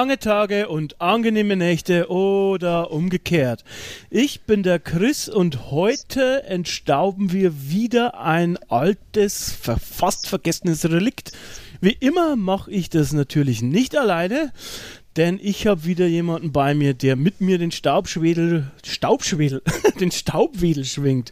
[0.00, 3.64] Lange Tage und angenehme Nächte oder umgekehrt.
[4.08, 11.32] Ich bin der Chris und heute entstauben wir wieder ein altes, fast vergessenes Relikt.
[11.82, 14.54] Wie immer mache ich das natürlich nicht alleine,
[15.16, 19.60] denn ich habe wieder jemanden bei mir, der mit mir den Staubschwedel, Staubschwedel,
[20.00, 21.30] den Staubwedel schwingt.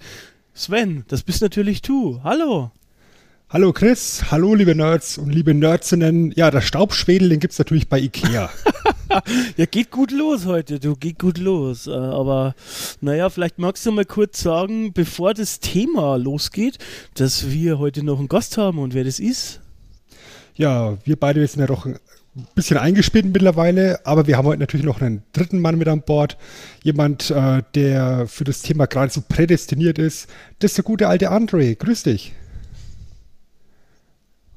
[0.53, 2.21] Sven, das bist natürlich du.
[2.23, 2.71] Hallo.
[3.51, 6.33] Hallo Chris, hallo liebe Nerds und liebe Nerdsinnen.
[6.37, 8.51] Ja, der Staubschwedel, den gibt's natürlich bei Ikea.
[9.57, 11.87] ja, geht gut los heute, du, geht gut los.
[11.87, 12.55] Äh, aber
[13.01, 16.77] naja, vielleicht magst du mal kurz sagen, bevor das Thema losgeht,
[17.15, 19.61] dass wir heute noch einen Gast haben und wer das ist.
[20.55, 21.99] Ja, wir beide sind ja doch ein
[22.55, 26.37] bisschen eingespielt mittlerweile, aber wir haben heute natürlich noch einen dritten Mann mit an Bord.
[26.83, 30.29] Jemand, äh, der für das Thema gerade so prädestiniert ist.
[30.59, 31.77] Das ist der gute alte André.
[31.77, 32.35] Grüß dich.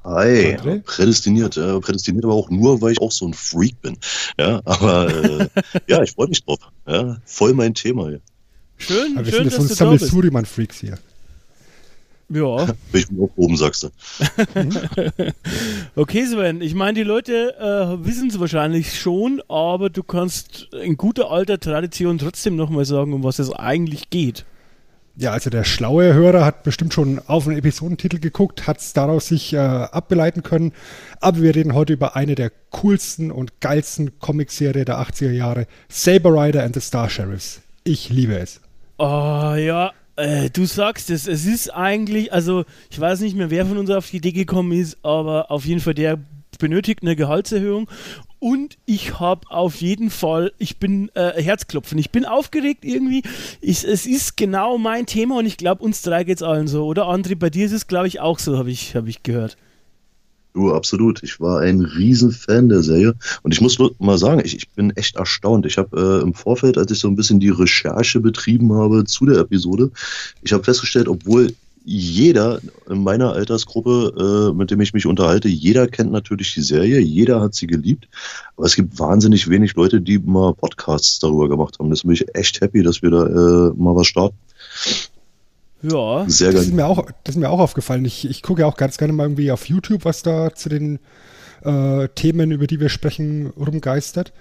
[0.04, 3.96] Hi, prädestiniert, äh, prädestiniert aber auch nur, weil ich auch so ein Freak bin.
[4.38, 5.48] Ja, aber äh,
[5.86, 6.58] ja, ich freue mich drauf.
[6.86, 8.20] Ja, voll mein Thema hier.
[8.78, 10.98] Schön, aber wir schön, sind dass so ein Sammelsuriman-Freaks hier.
[12.28, 12.64] Ja.
[12.64, 13.90] Bin ich bin auch oben, sagst du.
[15.96, 20.96] okay, Sven, ich meine, die Leute äh, wissen es wahrscheinlich schon, aber du kannst in
[20.96, 24.46] guter alter Tradition trotzdem nochmal sagen, um was es eigentlich geht.
[25.14, 29.28] Ja, also der schlaue Hörer hat bestimmt schon auf den Episodentitel geguckt, hat es daraus
[29.28, 30.72] sich äh, abgeleiten können.
[31.20, 36.30] Aber wir reden heute über eine der coolsten und geilsten Comicserie der 80er Jahre, Saber
[36.30, 37.60] Rider and the Star Sheriffs.
[37.84, 38.60] Ich liebe es.
[38.96, 41.26] Oh ja, äh, du sagst es.
[41.28, 44.72] Es ist eigentlich, also ich weiß nicht mehr, wer von uns auf die Idee gekommen
[44.72, 46.18] ist, aber auf jeden Fall der
[46.58, 47.88] benötigt eine Gehaltserhöhung
[48.42, 53.22] und ich habe auf jeden Fall, ich bin äh, Herzklopfen, ich bin aufgeregt irgendwie.
[53.60, 56.84] Ich, es ist genau mein Thema und ich glaube, uns drei geht es allen so,
[56.84, 57.36] oder André?
[57.36, 59.56] Bei dir ist es, glaube ich, auch so, habe ich, hab ich gehört.
[60.54, 61.22] Du, absolut.
[61.22, 63.14] Ich war ein Riesenfan der Serie.
[63.42, 65.64] Und ich muss mal sagen, ich, ich bin echt erstaunt.
[65.64, 69.24] Ich habe äh, im Vorfeld, als ich so ein bisschen die Recherche betrieben habe zu
[69.24, 69.92] der Episode,
[70.42, 71.54] ich habe festgestellt, obwohl
[71.84, 77.00] jeder in meiner Altersgruppe, äh, mit dem ich mich unterhalte, jeder kennt natürlich die Serie,
[77.00, 78.08] jeder hat sie geliebt,
[78.56, 81.90] aber es gibt wahnsinnig wenig Leute, die mal Podcasts darüber gemacht haben.
[81.90, 84.36] Deswegen bin ich echt happy, dass wir da äh, mal was starten.
[85.82, 88.04] Ja, sehr das ist, mir auch, das ist mir auch aufgefallen.
[88.04, 91.00] Ich, ich gucke ja auch ganz gerne mal irgendwie auf YouTube, was da zu den
[91.64, 94.32] äh, Themen, über die wir sprechen, rumgeistert.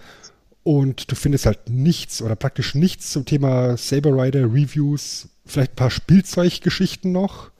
[0.63, 5.75] Und du findest halt nichts oder praktisch nichts zum Thema Saber Rider Reviews, vielleicht ein
[5.75, 7.51] paar Spielzeuggeschichten noch.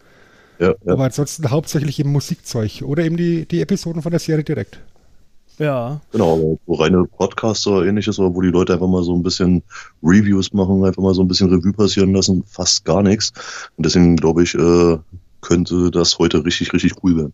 [0.60, 0.94] Ja, ja.
[0.94, 4.80] Aber ansonsten hauptsächlich eben Musikzeug oder eben die, die Episoden von der Serie direkt.
[5.58, 6.02] Ja.
[6.12, 9.62] Genau, aber so reine Podcasts oder ähnliches, wo die Leute einfach mal so ein bisschen
[10.02, 13.32] Reviews machen, einfach mal so ein bisschen Revue passieren lassen, fast gar nichts.
[13.78, 14.98] Und deswegen glaube ich, äh,
[15.42, 17.34] könnte das heute richtig, richtig cool werden.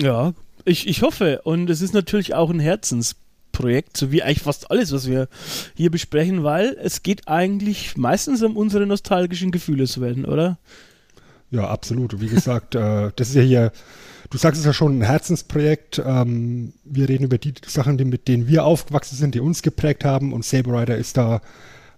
[0.00, 0.32] Ja,
[0.64, 1.40] ich, ich hoffe.
[1.44, 3.16] Und es ist natürlich auch ein Herzens
[3.54, 5.28] Projekt, so wie eigentlich fast alles, was wir
[5.74, 10.58] hier besprechen, weil es geht eigentlich meistens um unsere nostalgischen Gefühle zu werden, oder?
[11.50, 12.20] Ja, absolut.
[12.20, 13.72] Wie gesagt, äh, das ist ja hier,
[14.28, 16.02] du sagst es ja schon, ein Herzensprojekt.
[16.04, 20.04] Ähm, wir reden über die Sachen, die, mit denen wir aufgewachsen sind, die uns geprägt
[20.04, 21.40] haben und Saber Rider ist da,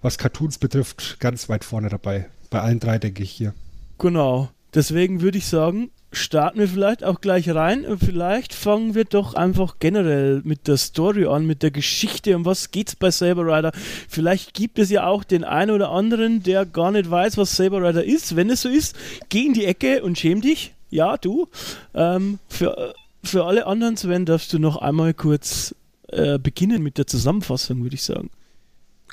[0.02, 2.26] was Cartoons betrifft, ganz weit vorne dabei.
[2.50, 3.54] Bei allen drei, denke ich hier.
[3.98, 4.50] Genau.
[4.74, 7.84] Deswegen würde ich sagen, starten wir vielleicht auch gleich rein.
[7.98, 12.34] Vielleicht fangen wir doch einfach generell mit der Story an, mit der Geschichte.
[12.36, 13.72] Um was geht's bei Saber Rider?
[14.08, 17.86] Vielleicht gibt es ja auch den einen oder anderen, der gar nicht weiß, was Saber
[17.86, 18.36] Rider ist.
[18.36, 18.96] Wenn es so ist,
[19.28, 20.74] geh in die Ecke und schäm dich.
[20.90, 21.48] Ja, du.
[21.94, 25.74] Ähm, für, für alle anderen, Sven, darfst du noch einmal kurz
[26.08, 28.30] äh, beginnen mit der Zusammenfassung, würde ich sagen.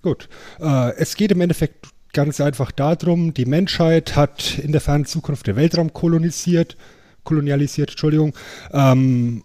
[0.01, 0.27] Gut.
[0.59, 5.47] Äh, es geht im Endeffekt ganz einfach darum, die Menschheit hat in der fernen Zukunft
[5.47, 6.77] den Weltraum kolonisiert,
[7.23, 8.33] kolonialisiert, Entschuldigung,
[8.71, 9.43] ähm,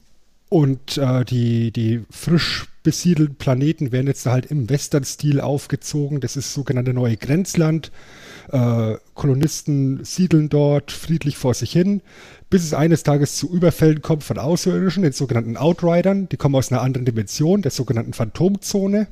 [0.50, 6.20] und äh, die, die frisch besiedelten Planeten werden jetzt halt im Western-Stil aufgezogen.
[6.20, 7.92] Das ist sogenannte neue Grenzland.
[8.50, 12.00] Äh, Kolonisten siedeln dort friedlich vor sich hin,
[12.48, 16.30] bis es eines Tages zu Überfällen kommt von Außerirdischen, den sogenannten Outridern.
[16.30, 19.08] Die kommen aus einer anderen Dimension, der sogenannten Phantomzone.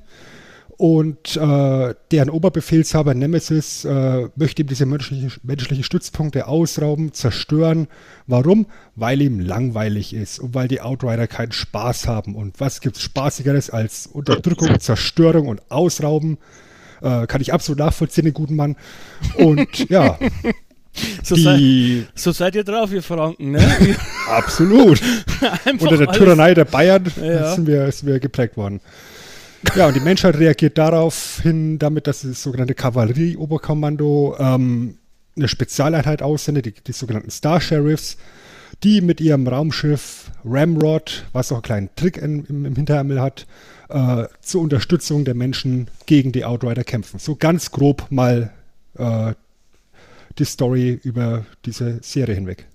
[0.79, 7.89] Und äh, deren Oberbefehlshaber Nemesis äh, möchte ihm diese menschlichen menschliche Stützpunkte ausrauben, zerstören.
[8.27, 8.67] Warum?
[8.95, 12.35] Weil ihm langweilig ist und weil die Outrider keinen Spaß haben.
[12.35, 16.37] Und was gibt's Spaßigeres als Unterdrückung, Zerstörung und Ausrauben?
[17.01, 18.77] Äh, kann ich absolut nachvollziehen, den guten Mann.
[19.37, 20.19] Und ja.
[21.23, 23.61] So, sei, so seid ihr drauf, ihr Franken, ne?
[24.31, 24.99] absolut.
[25.79, 27.55] Unter der Tyrannei der Bayern Ja.
[27.55, 28.81] sind, wir, sind wir geprägt worden.
[29.75, 34.99] Ja, und die Menschheit reagiert darauf hin, damit, dass das sogenannte Kavallerie-Oberkommando ähm,
[35.37, 38.17] eine Spezialeinheit aussendet, die, die sogenannten Star Sheriffs,
[38.83, 43.47] die mit ihrem Raumschiff Ramrod, was auch einen kleinen Trick in, im, im Hinterärmel hat,
[43.89, 47.19] äh, zur Unterstützung der Menschen gegen die Outrider kämpfen.
[47.19, 48.53] So ganz grob mal
[48.99, 49.33] äh,
[50.39, 52.67] die Story über diese Serie hinweg.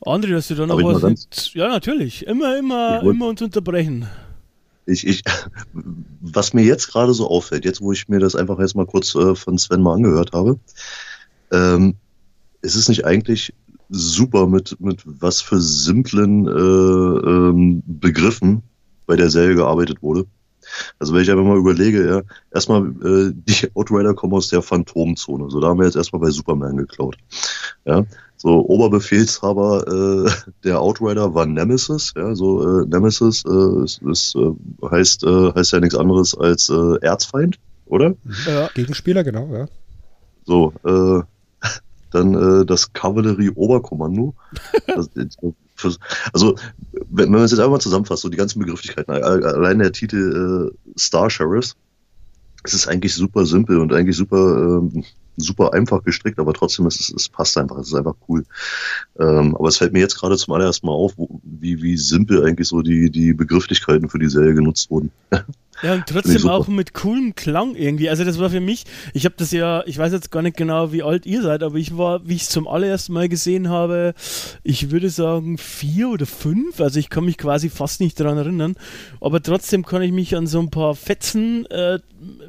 [0.00, 1.54] André, hast du da noch was?
[1.54, 2.26] ja, natürlich.
[2.26, 4.06] Immer, immer, immer uns unterbrechen.
[4.86, 5.22] Ich, ich,
[6.20, 9.14] was mir jetzt gerade so auffällt, jetzt wo ich mir das einfach jetzt mal kurz
[9.14, 10.58] äh, von Sven mal angehört habe,
[11.52, 11.94] ähm,
[12.60, 13.54] es ist nicht eigentlich
[13.88, 18.62] super mit, mit was für simplen äh, ähm, Begriffen
[19.06, 20.26] bei der Serie gearbeitet wurde.
[20.98, 22.22] Also wenn ich einfach mal überlege, ja,
[22.52, 25.50] erstmal äh, die Outrider kommen aus der Phantomzone.
[25.50, 27.16] So, da haben wir jetzt erstmal bei Superman geklaut.
[27.84, 28.04] Ja,
[28.44, 30.30] so Oberbefehlshaber äh,
[30.64, 32.12] der Outrider war Nemesis.
[32.14, 34.52] Ja, so äh, Nemesis äh, ist, ist, äh,
[34.90, 38.14] heißt äh, heißt ja nichts anderes als äh, Erzfeind, oder?
[38.46, 38.68] Ja.
[38.74, 39.66] Gegenspieler, genau, ja.
[40.44, 41.22] So, äh,
[42.10, 44.34] dann äh, das Kavallerie-Oberkommando.
[46.32, 46.54] Also,
[46.92, 49.90] wenn wenn man es jetzt einfach mal zusammenfasst, so die ganzen Begrifflichkeiten, alle- allein der
[49.92, 51.74] Titel äh, Star Sheriffs,
[52.62, 55.02] es ist eigentlich super simpel und eigentlich super, ähm,
[55.36, 58.44] super einfach gestrickt, aber trotzdem, es, ist- es passt einfach, es ist einfach cool.
[59.18, 62.44] Ähm, aber es fällt mir jetzt gerade zum allerersten Mal auf, wo, wie, wie simpel
[62.44, 65.10] eigentlich so die, die Begrifflichkeiten für die Serie genutzt wurden.
[65.82, 68.08] Ja, und trotzdem auch mit coolem Klang irgendwie.
[68.08, 70.92] Also das war für mich, ich habe das ja, ich weiß jetzt gar nicht genau,
[70.92, 74.14] wie alt ihr seid, aber ich war, wie ich es zum allerersten Mal gesehen habe,
[74.62, 76.80] ich würde sagen vier oder fünf.
[76.80, 78.76] Also ich kann mich quasi fast nicht daran erinnern.
[79.20, 81.98] Aber trotzdem kann ich mich an so ein paar Fetzen, äh,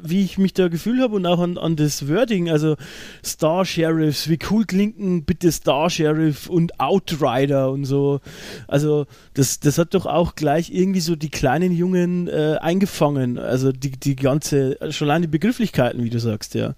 [0.02, 2.76] wie ich mich da gefühlt habe und auch an, an das Wording, also
[3.24, 8.20] Star Sheriffs, wie cool klinken bitte Star Sheriff und Outrider und so.
[8.68, 13.38] Also das, das hat doch auch gleich irgendwie so die kleinen Jungen äh, eingefangen.
[13.38, 16.74] Also die, die ganze, schon allein die Begrifflichkeiten, wie du sagst, ja.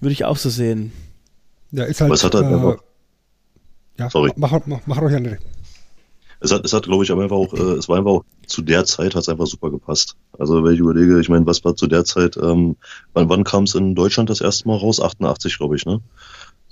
[0.00, 0.92] Würde ich auch so sehen.
[1.72, 2.12] Ja, ist halt.
[2.12, 2.76] Es hat halt äh,
[3.98, 4.32] ja, Sorry.
[4.36, 5.38] Mach, mach, mach ruhig André.
[6.40, 8.62] Es hat, es hat, glaube ich, aber einfach auch, äh, es war einfach auch zu
[8.62, 10.16] der Zeit hat es einfach super gepasst.
[10.38, 12.76] Also wenn ich überlege, ich meine, was war zu der Zeit, ähm,
[13.12, 15.00] wann, wann kam es in Deutschland das erste Mal raus?
[15.00, 16.00] 88, glaube ich, ne?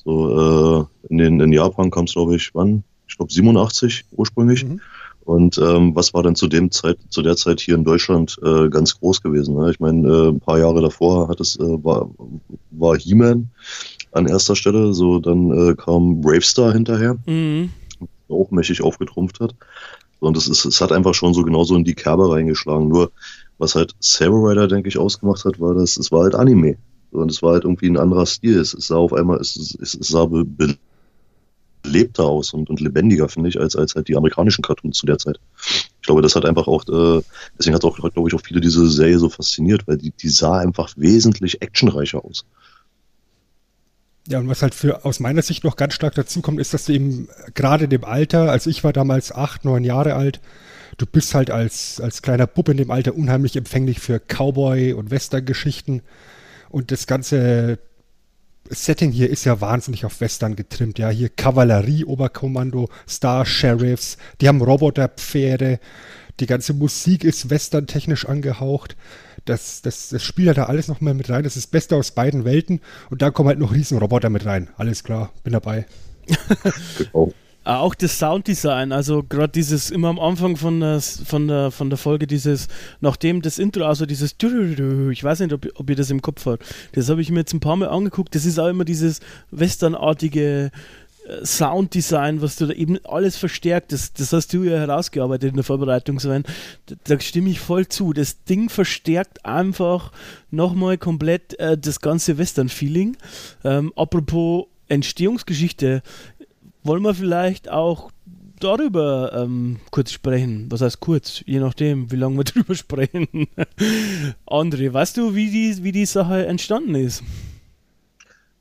[0.04, 2.84] So, äh, in, den, in Japan kam es, glaube ich, wann?
[3.08, 4.64] Ich glaube 87 ursprünglich.
[4.64, 4.80] Mhm.
[5.24, 8.68] Und ähm, was war denn zu dem Zeit, zu der Zeit hier in Deutschland äh,
[8.68, 9.56] ganz groß gewesen?
[9.56, 9.72] Ne?
[9.72, 12.08] Ich meine, äh, ein paar Jahre davor hat es, äh, war,
[12.70, 13.50] war He-Man
[14.12, 17.70] an erster Stelle, so dann äh, kam Bravestar hinterher Mhm.
[18.28, 19.55] Auch mächtig aufgetrumpft hat.
[20.20, 22.88] Und es, ist, es hat einfach schon so genauso in die Kerbe reingeschlagen.
[22.88, 23.12] Nur,
[23.58, 26.76] was halt Saber Rider, denke ich, ausgemacht hat, war das, es war halt Anime.
[27.11, 28.58] Und es war halt irgendwie ein anderer Stil.
[28.58, 30.44] Es, sah auf einmal, es, es, sah be,
[31.82, 35.19] belebter aus und, und lebendiger, finde ich, als, als halt die amerikanischen Cartoons zu der
[35.19, 35.38] Zeit.
[36.00, 37.23] Ich glaube, das hat einfach auch, äh,
[37.58, 40.58] deswegen hat auch, glaube ich, auch viele diese Serie so fasziniert, weil die, die sah
[40.58, 42.44] einfach wesentlich actionreicher aus.
[44.28, 46.87] Ja, und was halt für aus meiner Sicht noch ganz stark dazu kommt, ist, dass
[46.87, 50.40] du eben gerade in dem Alter, also ich war damals acht, neun Jahre alt,
[50.99, 55.11] du bist halt als, als kleiner Bub in dem Alter unheimlich empfänglich für Cowboy- und
[55.11, 56.02] Western-Geschichten.
[56.71, 57.78] Und das ganze
[58.68, 60.99] Setting hier ist ja wahnsinnig auf Western getrimmt.
[60.99, 65.78] Ja, hier Kavallerie, Oberkommando, Star Sheriffs, die haben Roboterpferde,
[66.40, 68.97] die ganze Musik ist western-technisch angehaucht.
[69.47, 71.45] Das, das, das spielt halt da alles nochmal mit rein.
[71.45, 72.81] Das ist das Beste aus beiden Welten.
[73.11, 74.69] Und da kommen halt noch Riesenroboter mit rein.
[74.76, 75.87] Alles klar, bin dabei.
[76.99, 77.33] Genau.
[77.67, 81.91] Ah, Auch das Sounddesign, also gerade dieses immer am Anfang von der, von der, von
[81.91, 82.69] der Folge, dieses,
[83.00, 86.65] nachdem das Intro, also dieses, ich weiß nicht, ob, ob ihr das im Kopf habt,
[86.93, 89.19] das habe ich mir jetzt ein paar Mal angeguckt, das ist auch immer dieses
[89.50, 90.71] westernartige
[91.42, 95.64] Sounddesign, was du da eben alles verstärkt, das, das hast du ja herausgearbeitet in der
[95.64, 96.40] Vorbereitung, da,
[97.04, 100.12] da stimme ich voll zu, das Ding verstärkt einfach
[100.50, 103.16] nochmal komplett äh, das ganze Western-Feeling.
[103.64, 106.02] Ähm, apropos Entstehungsgeschichte,
[106.85, 108.11] wollen wir vielleicht auch
[108.61, 110.66] darüber ähm, kurz sprechen.
[110.71, 111.42] Was heißt kurz?
[111.47, 113.26] Je nachdem, wie lange wir drüber sprechen.
[114.47, 117.23] André, weißt du, wie die, wie die Sache entstanden ist?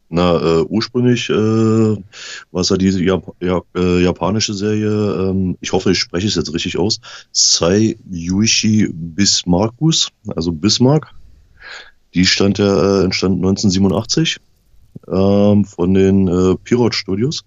[0.10, 5.74] Na, äh, ursprünglich äh, war es ja diese Jap ja, äh, japanische Serie, ähm, ich
[5.74, 7.00] hoffe, ich spreche es jetzt richtig aus,
[7.32, 11.12] Sai Yuichi Bismarckus, also Bismarck.
[12.14, 14.38] Die stand ja, äh, entstand 1987
[15.08, 17.44] ähm, von den äh, Pirot Studios.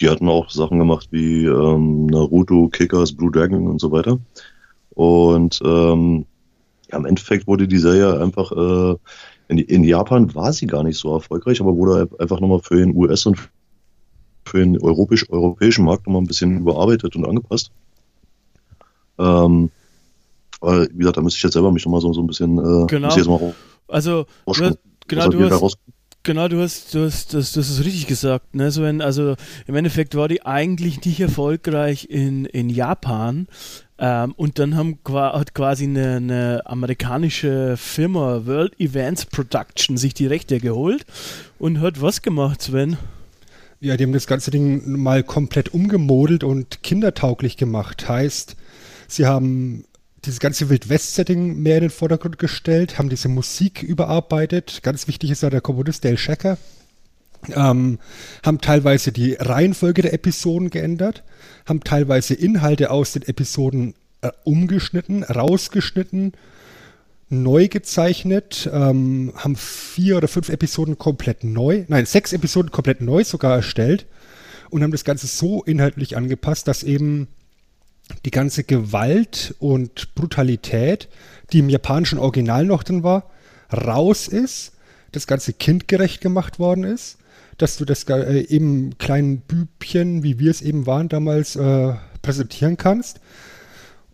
[0.00, 4.18] Die hatten auch Sachen gemacht wie ähm, Naruto, Kickers, Blue Dragon und so weiter.
[4.90, 6.26] Und ähm,
[6.90, 8.96] ja, im Endeffekt wurde die Serie einfach äh,
[9.48, 12.94] in, in, Japan war sie gar nicht so erfolgreich, aber wurde einfach nochmal für den
[12.96, 13.38] US- und
[14.46, 17.70] für den europäisch, europäischen Markt nochmal ein bisschen überarbeitet und angepasst.
[19.18, 19.70] Ähm,
[20.60, 22.86] weil, wie gesagt, da müsste ich jetzt selber mich nochmal so, so ein bisschen äh,
[22.86, 23.08] genau.
[23.88, 24.26] also
[25.06, 25.78] genau, du hast,
[26.24, 28.54] Genau, du hast, du hast, das, das ist richtig gesagt.
[28.54, 28.70] Ne?
[28.70, 29.36] So wenn, also
[29.66, 33.46] im Endeffekt war die eigentlich nicht erfolgreich in, in Japan.
[33.98, 40.26] Ähm, und dann haben, hat quasi eine, eine, amerikanische Firma World Events Production sich die
[40.26, 41.06] Rechte geholt
[41.58, 42.96] und hat was gemacht, Sven?
[43.80, 48.08] Ja, die haben das ganze Ding mal komplett umgemodelt und kindertauglich gemacht.
[48.08, 48.56] Heißt,
[49.06, 49.84] sie haben
[50.24, 54.80] dieses ganze Wild-West-Setting mehr in den Vordergrund gestellt, haben diese Musik überarbeitet.
[54.82, 56.56] Ganz wichtig ist da der Komponist Dale Shacker.
[57.54, 57.98] Ähm,
[58.44, 61.22] haben teilweise die Reihenfolge der Episoden geändert,
[61.66, 66.32] haben teilweise Inhalte aus den Episoden äh, umgeschnitten, rausgeschnitten,
[67.28, 73.24] neu gezeichnet, ähm, haben vier oder fünf Episoden komplett neu, nein, sechs Episoden komplett neu
[73.24, 74.06] sogar erstellt
[74.70, 77.28] und haben das Ganze so inhaltlich angepasst, dass eben
[78.24, 81.08] die ganze Gewalt und Brutalität,
[81.52, 83.30] die im japanischen Original noch drin war,
[83.72, 84.72] raus ist,
[85.12, 87.18] das Ganze kindgerecht gemacht worden ist,
[87.58, 92.76] dass du das äh, eben kleinen Bübchen, wie wir es eben waren damals, äh, präsentieren
[92.76, 93.20] kannst.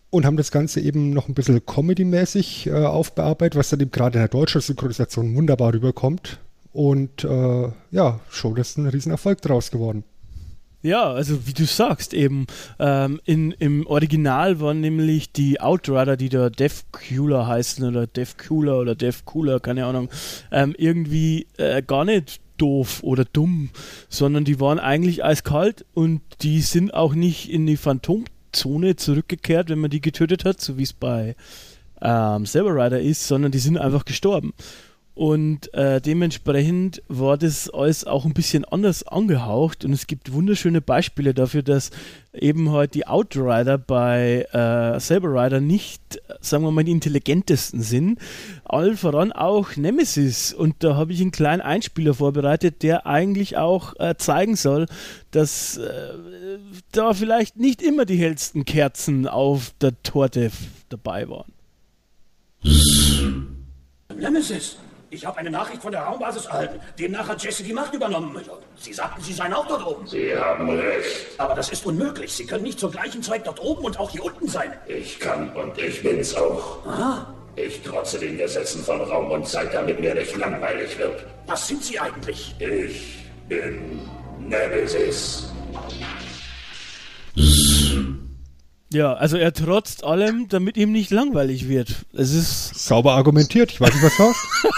[0.09, 4.19] Und haben das Ganze eben noch ein bisschen Comedy-mäßig äh, aufbearbeitet, was dann eben gerade
[4.19, 6.39] in der deutschen Synchronisation wunderbar rüberkommt.
[6.73, 10.03] Und äh, ja, schon ist ein Riesenerfolg daraus geworden.
[10.83, 12.47] Ja, also wie du sagst, eben
[12.79, 18.37] ähm, in, im Original waren nämlich die Outrider, die da Death Cooler heißen oder Death
[18.47, 20.09] Cooler oder Death Cooler, keine Ahnung,
[20.51, 23.69] ähm, irgendwie äh, gar nicht doof oder dumm,
[24.09, 29.79] sondern die waren eigentlich eiskalt und die sind auch nicht in die Phantomzone zurückgekehrt, wenn
[29.79, 31.35] man die getötet hat, so wie es bei
[32.01, 34.53] ähm, Saber Rider ist, sondern die sind einfach gestorben.
[35.13, 40.79] Und äh, dementsprechend war das alles auch ein bisschen anders angehaucht und es gibt wunderschöne
[40.79, 41.91] Beispiele dafür, dass
[42.33, 48.19] eben halt die Outrider bei äh, Saber Rider nicht, sagen wir mal, die intelligentesten sind.
[48.63, 50.53] Allen voran auch Nemesis.
[50.53, 54.85] Und da habe ich einen kleinen Einspieler vorbereitet, der eigentlich auch äh, zeigen soll,
[55.31, 56.13] dass äh,
[56.93, 60.51] da vielleicht nicht immer die hellsten Kerzen auf der Torte
[60.87, 61.51] dabei waren.
[64.17, 64.77] Nemesis!
[65.13, 66.79] Ich habe eine Nachricht von der Raumbasis erhalten.
[66.97, 68.39] Demnach hat Jesse die Macht übernommen.
[68.77, 70.07] Sie sagten, Sie seien auch dort oben.
[70.07, 71.37] Sie haben recht.
[71.37, 72.31] Aber das ist unmöglich.
[72.33, 74.71] Sie können nicht zur gleichen Zeit dort oben und auch hier unten sein.
[74.87, 76.85] Ich kann und ich bin's auch.
[76.87, 77.33] Aha.
[77.57, 81.25] Ich trotze den Gesetzen von Raum und Zeit, damit mir nicht langweilig wird.
[81.45, 82.55] Was sind Sie eigentlich?
[82.59, 83.17] Ich
[83.49, 84.07] bin
[84.39, 85.51] Nemesis.
[88.93, 92.05] Ja, also er trotzt allem, damit ihm nicht langweilig wird.
[92.13, 92.75] Es ist.
[92.75, 94.23] Sauber argumentiert, ich weiß nicht, was du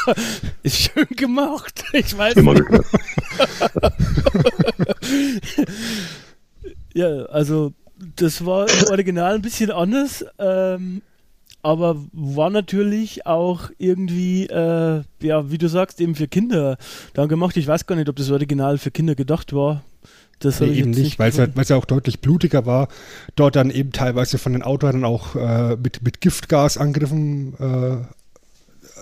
[0.06, 0.20] hast.
[0.62, 1.84] ist schön gemacht.
[1.94, 2.66] Ich weiß Immer nicht.
[6.94, 7.74] ja, also
[8.16, 11.02] das war im Original ein bisschen anders, ähm,
[11.64, 16.78] aber war natürlich auch irgendwie, äh, ja, wie du sagst, eben für Kinder
[17.14, 17.56] dann gemacht.
[17.58, 19.84] Ich weiß gar nicht, ob das Original für Kinder gedacht war.
[20.40, 22.90] Das nee, eben nicht, weil es ja, ja auch deutlich blutiger war.
[23.36, 27.98] Dort dann eben teilweise von den Autoren auch äh, mit, mit Giftgasangriffen äh,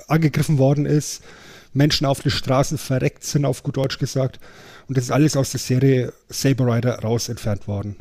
[0.07, 1.23] angegriffen worden ist.
[1.73, 4.39] Menschen auf den Straßen verreckt sind, auf gut Deutsch gesagt.
[4.87, 7.95] Und das ist alles aus der Serie Saber Rider raus entfernt worden.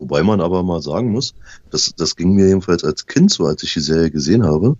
[0.00, 1.34] Wobei man aber mal sagen muss,
[1.70, 4.76] das, das ging mir jedenfalls als Kind so, als ich die Serie gesehen habe,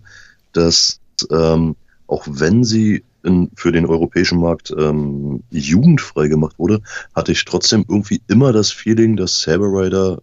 [0.51, 0.99] dass
[1.29, 1.75] ähm,
[2.07, 6.81] auch wenn sie in, für den europäischen Markt ähm, jugendfrei gemacht wurde,
[7.15, 10.21] hatte ich trotzdem irgendwie immer das Feeling, dass Saber Rider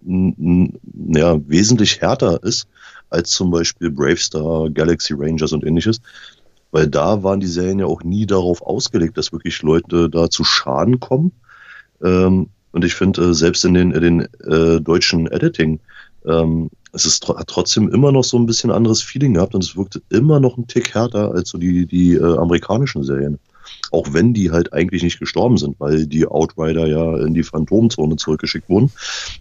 [0.00, 2.68] ja, wesentlich härter ist
[3.10, 6.00] als zum Beispiel Bravestar, Galaxy Rangers und ähnliches.
[6.70, 10.44] Weil da waren die Serien ja auch nie darauf ausgelegt, dass wirklich Leute da zu
[10.44, 11.32] Schaden kommen.
[12.02, 15.80] Ähm, und ich finde, äh, selbst in den, in den äh, deutschen Editing
[16.26, 19.76] ähm, es ist hat trotzdem immer noch so ein bisschen anderes Feeling gehabt und es
[19.76, 23.38] wirkte immer noch ein Tick härter als so die, die äh, amerikanischen Serien.
[23.90, 28.16] Auch wenn die halt eigentlich nicht gestorben sind, weil die Outrider ja in die Phantomzone
[28.16, 28.90] zurückgeschickt wurden.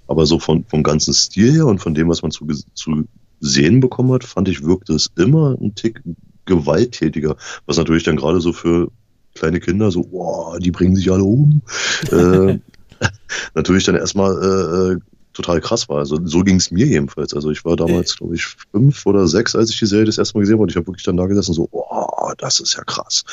[0.08, 3.06] Aber so von, vom ganzen Stil her und von dem, was man zu, zu
[3.40, 6.02] sehen bekommen hat, fand ich, wirkte es immer ein Tick
[6.46, 7.38] gewalttätiger.
[7.66, 8.90] Was natürlich dann gerade so für
[9.36, 11.62] kleine Kinder, so, boah, die bringen sich alle um.
[12.12, 12.60] äh,
[13.56, 15.00] natürlich dann erstmal äh, äh
[15.38, 16.00] total krass war.
[16.00, 17.34] Also so ging es mir jedenfalls.
[17.34, 20.36] Also ich war damals, glaube ich, fünf oder sechs, als ich die Serie das erste
[20.36, 20.64] Mal gesehen habe.
[20.64, 21.97] Und ich habe wirklich dann da gesessen so, oh,
[22.36, 23.24] das ist ja krass.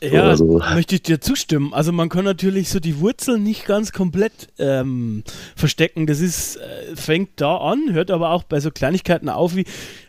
[0.00, 1.72] Äh, ja, also, möchte ich dir zustimmen.
[1.74, 5.22] Also man kann natürlich so die Wurzeln nicht ganz komplett ähm,
[5.56, 6.06] verstecken.
[6.06, 9.64] Das ist, äh, fängt da an, hört aber auch bei so Kleinigkeiten auf wie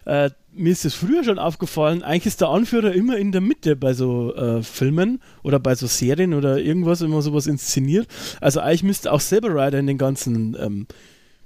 [0.05, 3.75] äh, mir ist das früher schon aufgefallen, eigentlich ist der Anführer immer in der Mitte
[3.75, 8.07] bei so äh, Filmen oder bei so Serien oder irgendwas, wenn man sowas inszeniert.
[8.41, 10.87] Also eigentlich müsste auch Saber Rider in den ganzen ähm,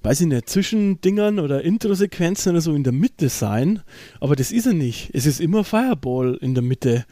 [0.05, 3.81] weiß ich nicht, Zwischendingern oder Intro-Sequenzen oder so in der Mitte sein,
[4.21, 5.09] aber das ist er nicht.
[5.13, 7.05] Es ist immer Fireball in der Mitte.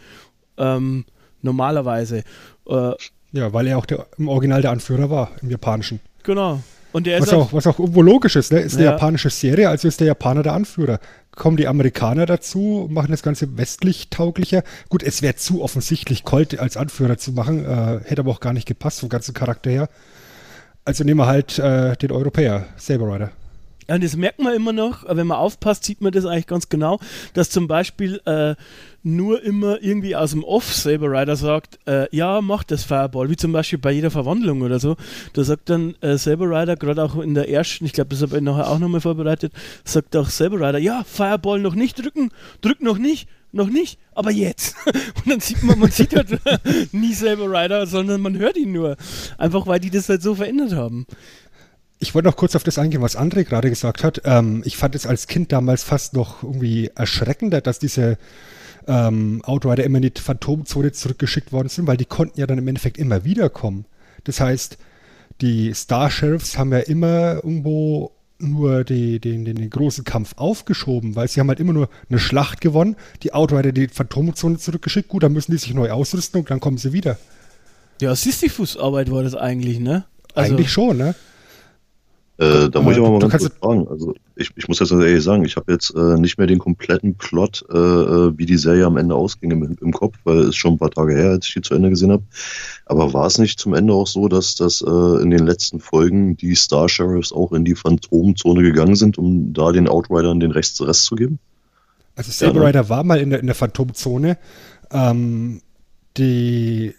[0.57, 1.05] Ähm,
[1.41, 2.23] normalerweise.
[2.67, 2.91] Äh,
[3.31, 5.99] ja, weil er auch der, im Original der Anführer war, im Japanischen.
[6.21, 6.61] Genau.
[6.91, 8.59] Und er was, auch, auch, was auch irgendwo logisch ist, ne?
[8.59, 8.91] ist eine ja.
[8.91, 10.99] japanische Serie, also ist der Japaner der Anführer.
[11.31, 14.61] Kommen die Amerikaner dazu, machen das Ganze westlich tauglicher.
[14.89, 18.53] Gut, es wäre zu offensichtlich, Colt als Anführer zu machen, äh, hätte aber auch gar
[18.53, 19.89] nicht gepasst vom ganzen Charakter her.
[20.85, 23.31] Also nehmen wir halt äh, den Europäer, Saber Rider.
[23.87, 26.69] Ja, und das merkt man immer noch, wenn man aufpasst, sieht man das eigentlich ganz
[26.69, 26.99] genau,
[27.33, 28.55] dass zum Beispiel äh,
[29.03, 33.35] nur immer irgendwie aus dem Off Saber Rider sagt, äh, ja, mach das Fireball, wie
[33.35, 34.95] zum Beispiel bei jeder Verwandlung oder so.
[35.33, 38.37] Da sagt dann äh, Saber Rider, gerade auch in der ersten, ich glaube, das habe
[38.37, 39.51] ich nachher auch nochmal vorbereitet,
[39.83, 44.31] sagt auch Saber Rider, ja, Fireball noch nicht drücken, drück noch nicht, noch nicht, aber
[44.31, 44.75] jetzt.
[44.85, 46.39] Und dann sieht man, man sieht halt
[46.93, 48.97] nie Saber Rider, sondern man hört ihn nur.
[49.37, 51.05] Einfach weil die das halt so verändert haben.
[51.99, 54.21] Ich wollte noch kurz auf das eingehen, was André gerade gesagt hat.
[54.25, 58.17] Ähm, ich fand es als Kind damals fast noch irgendwie erschreckender, dass diese
[58.87, 62.67] ähm, Outrider immer in die Phantomzone zurückgeschickt worden sind, weil die konnten ja dann im
[62.67, 63.85] Endeffekt immer wiederkommen.
[64.25, 64.77] Das heißt,
[65.41, 68.11] die Star Sheriffs haben ja immer irgendwo
[68.51, 72.19] nur die, den, den, den, großen Kampf aufgeschoben, weil sie haben halt immer nur eine
[72.19, 76.49] Schlacht gewonnen, die Outrider die Phantomzone zurückgeschickt, gut, dann müssen die sich neu ausrüsten und
[76.49, 77.17] dann kommen sie wieder.
[78.01, 80.05] Ja, Sisyphus-Arbeit war das eigentlich, ne?
[80.33, 81.15] Also, eigentlich schon, ne?
[82.39, 83.87] Äh, da muss ich aber mal ganz kurz fragen.
[83.87, 87.15] Also ich, ich muss jetzt ehrlich sagen, ich habe jetzt äh, nicht mehr den kompletten
[87.15, 90.73] Plot, äh, äh, wie die Serie am Ende ausging im, im, Kopf, weil es schon
[90.73, 92.23] ein paar Tage her, als ich die zu Ende gesehen habe.
[92.87, 96.35] Aber war es nicht zum Ende auch so, dass dass äh, in den letzten Folgen
[96.35, 100.81] die Star Sheriffs auch in die Phantomzone gegangen sind, um da den Outridern den Rest,
[100.81, 101.37] Rest zu geben?
[102.15, 104.39] Also Saber ja, Rider war mal in der, in der Phantomzone.
[104.91, 105.61] Ähm,
[106.17, 106.95] die,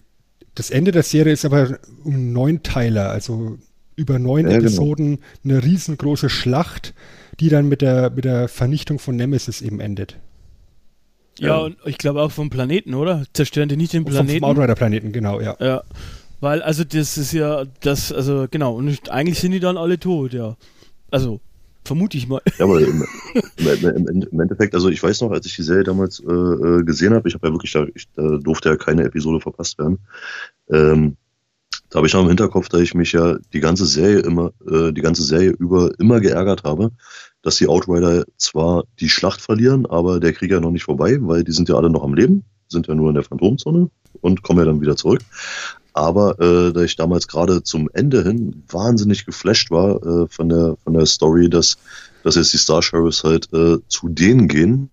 [0.55, 3.59] das Ende der Serie ist aber um neun Teiler, also
[3.96, 4.66] über neun ja, genau.
[4.66, 5.57] Episoden genau.
[5.57, 6.94] eine riesengroße Schlacht,
[7.40, 10.18] die dann mit der, mit der Vernichtung von Nemesis eben endet.
[11.38, 11.59] Ja, ja.
[11.59, 13.24] und ich glaube auch vom Planeten, oder?
[13.33, 14.40] Zerstören die nicht den Planeten?
[14.40, 15.57] Vom, vom Outrider-Planeten, genau, ja.
[15.61, 15.83] Ja.
[16.40, 20.33] Weil, also, das ist ja, das, also, genau, und eigentlich sind die dann alle tot,
[20.33, 20.57] ja.
[21.11, 21.40] Also,
[21.85, 22.40] vermute ich mal.
[22.59, 23.04] Ja, aber im,
[23.57, 27.14] im, im, Endeffekt, also ich weiß noch, als ich die Serie damals äh, äh gesehen
[27.14, 29.98] habe, ich habe ja wirklich, da, ich, da durfte ja keine Episode verpasst werden.
[30.70, 31.16] Ähm,
[31.94, 34.90] da habe ich noch im Hinterkopf, da ich mich ja die ganze Serie immer, äh,
[34.90, 36.90] die ganze Serie über immer geärgert habe,
[37.42, 41.44] dass die Outrider zwar die Schlacht verlieren, aber der Krieg ja noch nicht vorbei, weil
[41.44, 43.90] die sind ja alle noch am Leben, sind ja nur in der Phantomzone
[44.22, 45.20] und kommen ja dann wieder zurück.
[45.92, 50.76] Aber äh, da ich damals gerade zum Ende hin wahnsinnig geflasht war äh, von der
[50.83, 51.78] von der Story, dass
[52.24, 54.90] dass jetzt die Star Sheriffs halt äh, zu denen gehen,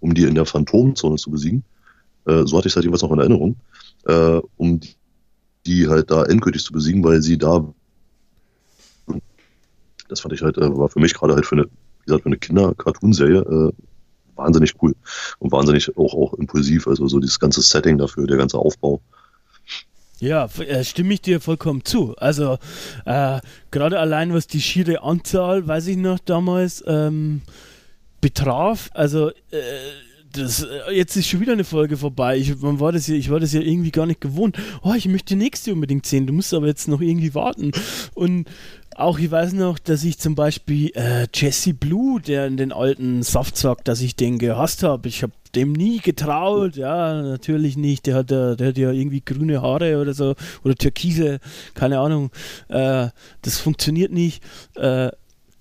[0.00, 1.62] um die in der Phantomzone zu besiegen.
[2.24, 3.56] Äh, so hatte ich halt jedenfalls noch in Erinnerung,
[4.06, 4.96] äh, um die
[5.66, 7.64] die halt da endgültig zu besiegen, weil sie da
[10.08, 12.28] das fand ich halt, äh, war für mich gerade halt für eine, wie gesagt, für
[12.28, 13.72] eine Kinder-Cartoon-Serie äh,
[14.36, 14.94] wahnsinnig cool
[15.38, 16.86] und wahnsinnig auch, auch impulsiv.
[16.86, 19.00] Also so dieses ganze Setting dafür, der ganze Aufbau.
[20.20, 22.14] Ja, äh, stimme ich dir vollkommen zu.
[22.16, 22.58] Also
[23.04, 27.42] äh, gerade allein was die schiere Anzahl, weiß ich noch damals, ähm,
[28.20, 29.60] betraf, also äh,
[30.34, 32.36] das, äh, jetzt ist schon wieder eine Folge vorbei.
[32.36, 34.56] Ich, man war das ja, ich war das ja irgendwie gar nicht gewohnt.
[34.82, 36.26] Oh, ich möchte die nächste unbedingt sehen.
[36.26, 37.72] Du musst aber jetzt noch irgendwie warten.
[38.14, 38.48] Und
[38.96, 43.22] auch ich weiß noch, dass ich zum Beispiel äh, Jesse Blue, der in den alten
[43.22, 45.08] Saftsack, dass ich den gehasst habe.
[45.08, 46.76] Ich habe dem nie getraut.
[46.76, 48.06] Ja, natürlich nicht.
[48.06, 51.38] Der hat, der, der hat ja irgendwie grüne Haare oder so oder türkise,
[51.74, 52.30] keine Ahnung.
[52.68, 53.08] Äh,
[53.42, 54.42] das funktioniert nicht.
[54.76, 55.10] Äh,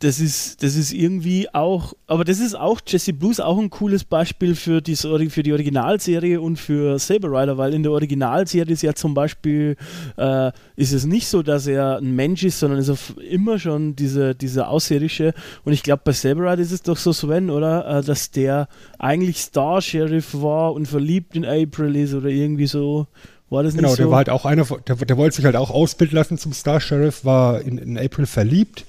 [0.04, 4.04] das ist, das ist irgendwie auch, aber das ist auch, Jesse Blues auch ein cooles
[4.04, 8.82] Beispiel für die, für die Originalserie und für Saber Rider, weil in der Originalserie ist
[8.82, 9.78] ja zum Beispiel,
[10.18, 13.96] äh, ist es nicht so, dass er ein Mensch ist, sondern ist er immer schon
[13.96, 18.00] diese, diese Außerirdische und ich glaube bei Saber Rider ist es doch so, Sven, oder,
[18.00, 18.68] äh, dass der
[19.00, 23.08] eigentlich Star Sheriff war und verliebt in April ist oder irgendwie so.
[23.50, 24.04] War das genau, nicht so?
[24.04, 26.82] der war halt auch einer, der, der wollte sich halt auch ausbilden lassen zum Star
[26.82, 28.86] Sheriff, war in, in April verliebt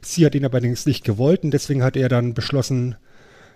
[0.00, 2.96] Sie hat ihn aber allerdings nicht gewollt und deswegen hat er dann beschlossen,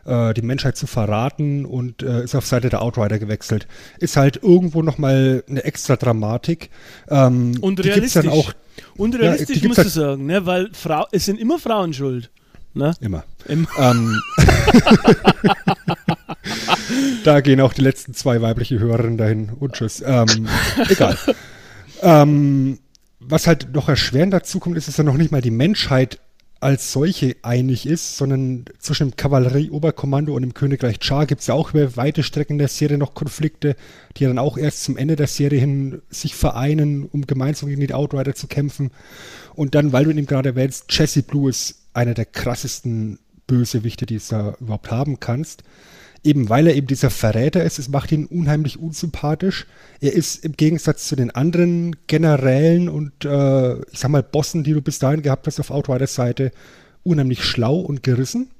[0.04, 3.66] äh, die Menschheit zu verraten und äh, ist auf Seite der Outrider gewechselt.
[3.98, 6.70] Ist halt irgendwo nochmal eine extra Dramatik.
[7.08, 8.22] Ähm, und realistisch.
[8.22, 8.52] Dann auch,
[8.96, 10.46] und realistisch ja, musst halt, du sagen, ne?
[10.46, 12.30] weil Frau, es sind immer Frauen schuld.
[12.74, 12.94] Ne?
[13.00, 13.24] Immer.
[13.46, 13.68] Immer.
[13.78, 14.20] Ähm,
[17.24, 20.02] da gehen auch die letzten zwei weibliche Hörerinnen dahin und tschüss.
[20.04, 20.48] Ähm,
[20.88, 21.18] egal.
[22.00, 22.78] ähm,
[23.20, 26.18] was halt noch erschwerend dazu kommt, ist, dass ja noch nicht mal die Menschheit
[26.62, 31.54] als solche einig ist, sondern zwischen dem Kavallerieoberkommando und dem Königreich Char gibt es ja
[31.54, 33.74] auch über weite Strecken der Serie noch Konflikte,
[34.16, 37.92] die dann auch erst zum Ende der Serie hin sich vereinen, um gemeinsam gegen die
[37.92, 38.92] Outrider zu kämpfen.
[39.54, 44.16] Und dann, weil du ihn gerade erwähnst, Jesse Blue ist einer der krassesten Bösewichte, die
[44.16, 45.64] es da überhaupt haben kannst
[46.24, 49.66] eben weil er eben dieser Verräter ist, es macht ihn unheimlich unsympathisch.
[50.00, 54.72] Er ist im Gegensatz zu den anderen Generälen und äh, ich sag mal Bossen, die
[54.72, 56.52] du bis dahin gehabt hast auf Outriders Seite,
[57.02, 58.50] unheimlich schlau und gerissen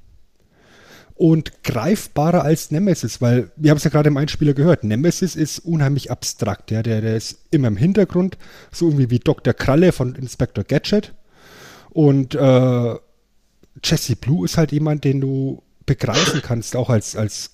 [1.15, 5.61] und greifbarer als Nemesis, weil wir haben es ja gerade im Einspieler gehört, Nemesis ist
[5.61, 8.39] unheimlich abstrakt, ja, der, der ist immer im Hintergrund,
[8.73, 9.55] so irgendwie wie Dr.
[9.55, 11.15] Kralle von Inspector Gadget
[11.91, 12.95] und äh,
[13.85, 17.52] Jesse Blue ist halt jemand, den du begreifen kannst, auch als, als,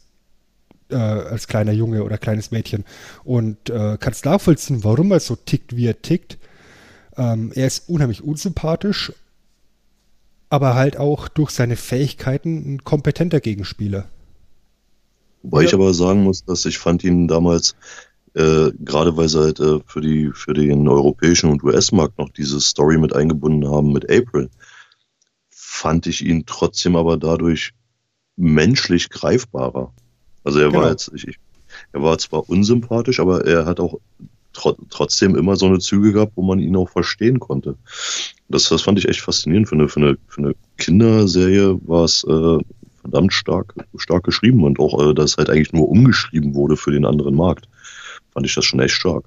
[0.91, 2.85] äh, als kleiner Junge oder kleines Mädchen.
[3.25, 6.39] Und äh, kannst nachvollziehen, warum er so tickt, wie er tickt.
[7.17, 9.13] Ähm, er ist unheimlich unsympathisch,
[10.51, 14.09] aber halt auch durch seine Fähigkeiten ein kompetenter Gegenspieler.
[15.43, 15.69] Wobei ja.
[15.69, 17.75] ich aber sagen muss, dass ich fand ihn damals,
[18.35, 22.61] äh, gerade weil sie halt äh, für, die, für den europäischen und US-Markt noch diese
[22.61, 24.51] Story mit eingebunden haben mit April,
[25.51, 27.73] fand ich ihn trotzdem aber dadurch
[28.37, 29.93] menschlich greifbarer.
[30.49, 30.81] Also er genau.
[30.81, 31.39] war jetzt, ich,
[31.93, 33.99] er war zwar unsympathisch, aber er hat auch
[34.55, 37.77] tr trotzdem immer so eine Züge gehabt, wo man ihn auch verstehen konnte.
[38.49, 39.69] Das, das fand ich echt faszinierend.
[39.69, 42.59] Für eine, für eine, für eine Kinderserie war es äh,
[43.03, 47.05] verdammt stark, stark geschrieben und auch, äh, dass halt eigentlich nur umgeschrieben wurde für den
[47.05, 47.69] anderen Markt.
[48.33, 49.25] Fand ich das schon echt stark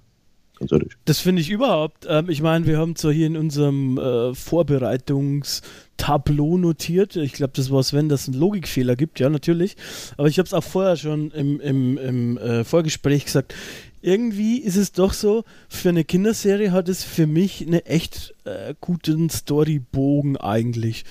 [0.67, 0.85] ganz.
[1.05, 2.05] Das finde ich überhaupt.
[2.07, 7.71] Ähm, ich meine, wir haben zwar hier in unserem äh, Vorbereitungstableau notiert, ich glaube, das
[7.71, 9.77] war Sven, dass es einen Logikfehler gibt, ja, natürlich.
[10.17, 13.55] Aber ich habe es auch vorher schon im, im, im äh, Vorgespräch gesagt.
[14.01, 18.73] Irgendwie ist es doch so, für eine Kinderserie hat es für mich einen echt äh,
[18.81, 21.05] guten Storybogen eigentlich.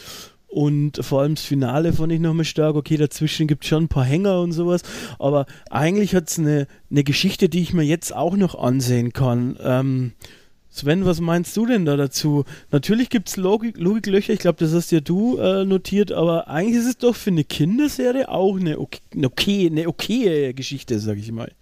[0.50, 2.74] Und vor allem das Finale fand ich nochmal stark.
[2.74, 4.82] Okay, dazwischen gibt es schon ein paar Hänger und sowas.
[5.20, 9.56] Aber eigentlich hat es eine, eine Geschichte, die ich mir jetzt auch noch ansehen kann.
[9.62, 10.12] Ähm,
[10.68, 12.44] Sven, was meinst du denn da dazu?
[12.70, 16.78] Natürlich gibt es Logik, Logiklöcher, ich glaube, das hast ja du äh, notiert, aber eigentlich
[16.78, 21.18] ist es doch für eine Kinderserie auch eine okay, eine okay, eine okaye Geschichte, sag
[21.18, 21.52] ich mal.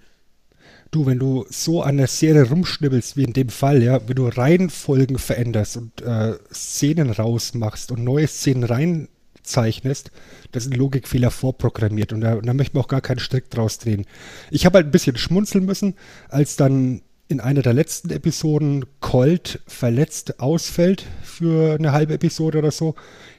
[0.90, 4.28] Du, wenn du so an der Serie rumschnibbelst, wie in dem Fall, ja, wenn du
[4.28, 10.10] Reihenfolgen veränderst und äh, Szenen rausmachst und neue Szenen reinzeichnest,
[10.52, 13.78] das sind Logikfehler vorprogrammiert und da, und da möchte man auch gar keinen Strick draus
[13.78, 14.06] drehen.
[14.50, 15.94] Ich habe halt ein bisschen schmunzeln müssen,
[16.30, 22.70] als dann in einer der letzten Episoden Colt verletzt ausfällt für eine halbe Episode oder
[22.70, 22.94] so,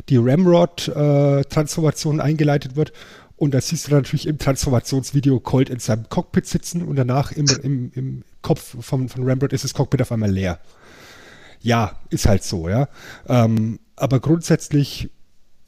[0.09, 2.93] die Ramrod-Transformation äh, eingeleitet wird
[3.39, 7.45] und da siehst du natürlich im Transformationsvideo Colt in seinem Cockpit sitzen und danach im,
[7.63, 10.59] im, im Kopf von, von Rembrandt ist das Cockpit auf einmal leer.
[11.61, 12.89] Ja, ist halt so, ja.
[13.27, 15.09] Ähm, aber grundsätzlich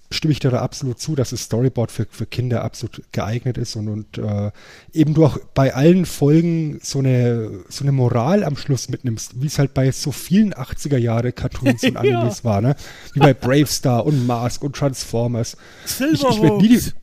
[0.10, 3.78] stimme ich dir da absolut zu, dass das Storyboard für, für Kinder absolut geeignet ist
[3.78, 4.52] und, und äh,
[4.92, 9.48] eben du auch bei allen Folgen so eine, so eine Moral am Schluss mitnimmst, wie
[9.48, 12.44] es halt bei so vielen 80er Jahre Cartoons und Animes ja.
[12.44, 12.76] war, ne?
[13.14, 15.56] Wie bei Brave Star und Mask und Transformers.
[15.86, 16.36] Silverhawks.
[16.36, 17.01] Ich, ich werde nie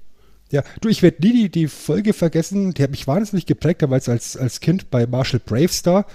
[0.51, 4.09] ja, du, ich werde nie die, die Folge vergessen, die hat mich wahnsinnig geprägt, damals
[4.09, 6.07] als, als Kind bei Marshall Bravestar,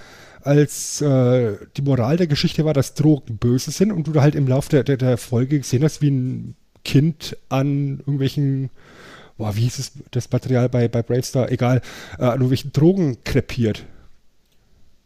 [0.41, 4.35] als äh, die Moral der Geschichte war, dass Drogen böse sind und du da halt
[4.35, 8.69] im Laufe der, der, der Folge gesehen hast, wie ein Kind an irgendwelchen,
[9.37, 11.81] boah, wie hieß es, das Material bei, bei Bravestar, egal,
[12.17, 13.85] äh, an irgendwelchen Drogen krepiert.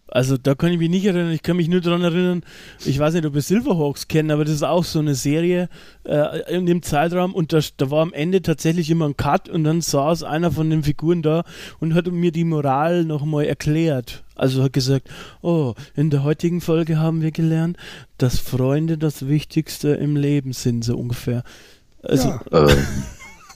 [0.08, 2.44] Also da kann ich mich nicht erinnern, ich kann mich nur daran erinnern,
[2.86, 5.68] ich weiß nicht, ob wir Silverhawks kennen, aber das ist auch so eine Serie
[6.06, 9.66] äh, in dem Zeitraum und da, da war am Ende tatsächlich immer ein Cut und
[9.66, 11.44] dann saß einer von den Figuren da
[11.80, 14.24] und hat mir die Moral nochmal erklärt.
[14.36, 15.10] Also hat gesagt,
[15.42, 17.76] oh, in der heutigen Folge haben wir gelernt,
[18.18, 21.44] dass Freunde das Wichtigste im Leben sind, so ungefähr.
[22.02, 22.68] Also, ja.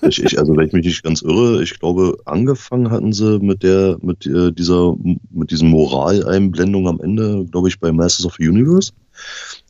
[0.02, 3.64] Ich, ich, also wenn ich mich nicht ganz irre, ich glaube, angefangen hatten sie mit
[3.64, 4.96] der, mit äh, dieser,
[5.30, 8.92] mit diesen Moraleinblendung am Ende, glaube ich, bei Masters of the Universe.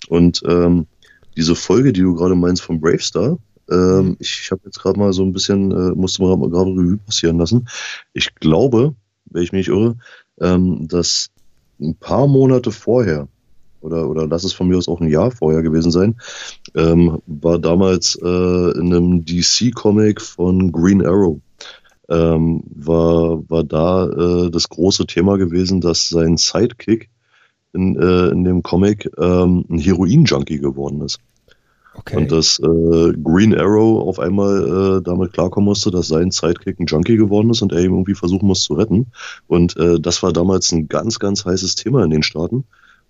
[0.09, 0.87] Und ähm,
[1.37, 3.37] diese Folge, die du gerade meinst von Bravestar,
[3.69, 4.17] ähm, mhm.
[4.19, 7.37] ich, ich habe jetzt gerade mal so ein bisschen, äh, musste mal gerade Revue passieren
[7.37, 7.67] lassen.
[8.13, 9.97] Ich glaube, wenn ich mich nicht irre,
[10.39, 11.29] ähm, dass
[11.79, 13.27] ein paar Monate vorher
[13.81, 16.15] oder, oder lass es von mir aus auch ein Jahr vorher gewesen sein,
[16.75, 21.39] ähm, war damals äh, in einem DC-Comic von Green Arrow.
[22.09, 27.09] Ähm, war, war da äh, das große Thema gewesen, dass sein Sidekick
[27.73, 31.19] in, äh, in dem Comic ähm, ein Heroin-Junkie geworden ist.
[31.93, 32.17] Okay.
[32.17, 36.85] Und dass äh, Green Arrow auf einmal äh, damit klarkommen musste, dass sein Sidekick ein
[36.85, 39.07] Junkie geworden ist und er ihm irgendwie versuchen muss zu retten.
[39.47, 42.63] Und äh, das war damals ein ganz, ganz heißes Thema in den Staaten,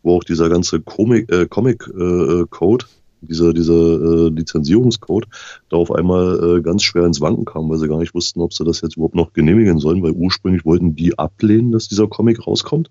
[0.04, 2.86] wo auch dieser ganze Comic, äh, Comic äh, Code,
[3.22, 5.28] dieser, dieser äh, Lizenzierungscode,
[5.70, 8.54] da auf einmal äh, ganz schwer ins Wanken kam, weil sie gar nicht wussten, ob
[8.54, 12.46] sie das jetzt überhaupt noch genehmigen sollen, weil ursprünglich wollten die ablehnen, dass dieser Comic
[12.48, 12.90] rauskommt.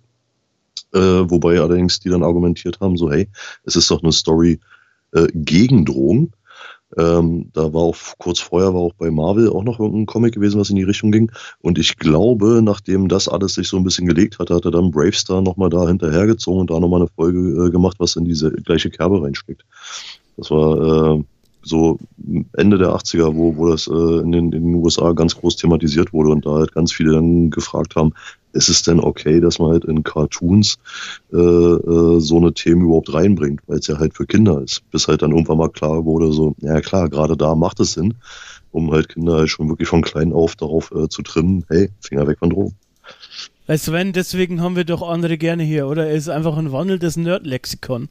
[0.93, 3.29] Äh, wobei allerdings die dann argumentiert haben, so hey,
[3.65, 4.61] es ist doch eine Story,
[5.13, 6.33] äh, gegen Drogen.
[6.99, 10.59] Ähm, da war auch kurz vorher war auch bei Marvel auch noch irgendein Comic gewesen,
[10.61, 11.31] was in die Richtung ging.
[11.61, 14.91] Und ich glaube, nachdem das alles sich so ein bisschen gelegt hatte, hat er dann
[14.91, 18.91] Bravestar nochmal da hinterhergezogen und da nochmal eine Folge äh, gemacht, was in diese gleiche
[18.91, 19.65] Kerbe reinsteckt.
[20.37, 21.25] Das war äh,
[21.63, 21.99] so
[22.53, 26.13] Ende der 80er, wo, wo das äh, in, den, in den USA ganz groß thematisiert
[26.13, 28.13] wurde und da halt ganz viele dann gefragt haben,
[28.53, 30.79] ist es denn okay, dass man halt in Cartoons
[31.33, 34.83] äh, äh, so eine Themen überhaupt reinbringt, weil es ja halt für Kinder ist.
[34.91, 38.15] Bis halt dann irgendwann mal klar wurde, so, ja klar, gerade da macht es Sinn,
[38.73, 42.27] um halt Kinder halt schon wirklich von klein auf darauf äh, zu trimmen, hey, Finger
[42.27, 42.75] weg von Drogen.
[43.67, 46.09] Weißt du, Sven, deswegen haben wir doch andere gerne hier, oder?
[46.09, 48.09] Er ist einfach ein wandelndes Nerd-Lexikon.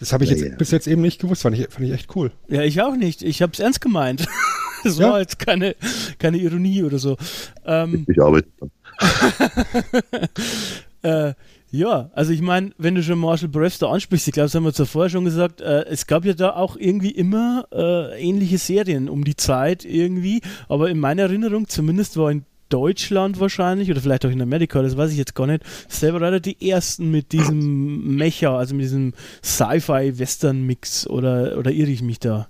[0.00, 0.56] Das habe ich Ja, jetzt ja.
[0.56, 2.30] bis jetzt eben nicht gewusst, fand ich, fand ich echt cool.
[2.48, 3.22] Ja, ich auch nicht.
[3.22, 4.26] Ich hab's ernst gemeint.
[4.84, 5.10] Das Ja.
[5.10, 5.74] war jetzt keine,
[6.20, 7.16] keine Ironie oder so.
[7.66, 8.70] Ähm, Ich arbeite dran.
[11.02, 11.34] äh,
[11.70, 14.72] ja, also ich meine, wenn du schon Marshall Brewster ansprichst, ich glaube, das haben wir
[14.72, 19.24] zuvor schon gesagt, äh, es gab ja da auch irgendwie immer äh, ähnliche Serien um
[19.24, 24.30] die Zeit irgendwie, aber in meiner Erinnerung, zumindest war in Deutschland wahrscheinlich oder vielleicht auch
[24.30, 28.56] in Amerika, das weiß ich jetzt gar nicht, selber leider die ersten mit diesem Mecha,
[28.56, 32.48] also mit diesem Sci-Fi-Western-Mix oder, oder irre ich mich da?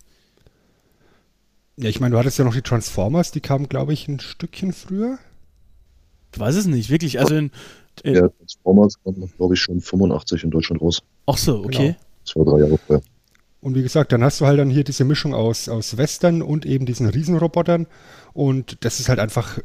[1.77, 4.73] Ja, ich meine, du hattest ja noch die Transformers, die kamen, glaube ich, ein Stückchen
[4.73, 5.19] früher.
[6.33, 7.21] Ich weiß es nicht, wirklich.
[7.21, 7.51] Also in,
[8.03, 11.03] in Der Transformers kam, glaube ich, schon 85 in Deutschland raus.
[11.27, 11.97] ach so, okay.
[12.25, 13.03] Das war drei Jahre vorher.
[13.61, 16.65] Und wie gesagt, dann hast du halt dann hier diese Mischung aus, aus Western und
[16.65, 17.87] eben diesen Riesenrobotern.
[18.33, 19.63] Und das ist halt einfach ein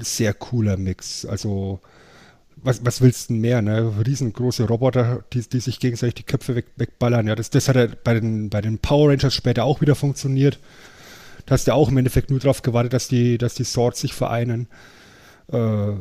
[0.00, 1.26] sehr cooler Mix.
[1.26, 1.80] Also,
[2.56, 3.92] was, was willst du denn mehr, ne?
[4.06, 7.26] Riesengroße Roboter, die, die sich gegenseitig die Köpfe weg, wegballern.
[7.26, 10.58] Ja, das, das hat ja bei den, bei den Power Rangers später auch wieder funktioniert.
[11.46, 14.00] Da hast du ja auch im Endeffekt nur darauf gewartet, dass die, dass die Swords
[14.00, 14.68] sich vereinen.
[15.50, 15.92] Äh,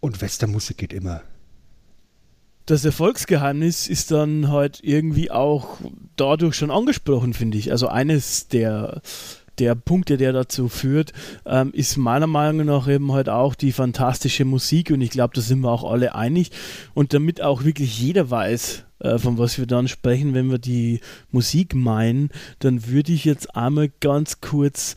[0.00, 1.22] und Westernmusik geht immer.
[2.66, 5.78] das Erfolgsgeheimnis ist dann halt irgendwie auch
[6.16, 7.70] dadurch schon angesprochen, finde ich.
[7.70, 9.02] Also eines der,
[9.62, 11.12] der Punkte, der dazu führt,
[11.46, 15.40] ähm, ist meiner Meinung nach eben halt auch die fantastische Musik und ich glaube, da
[15.40, 16.50] sind wir auch alle einig
[16.94, 20.98] und damit auch wirklich jeder weiß, äh, von was wir dann sprechen, wenn wir die
[21.30, 24.96] Musik meinen, dann würde ich jetzt einmal ganz kurz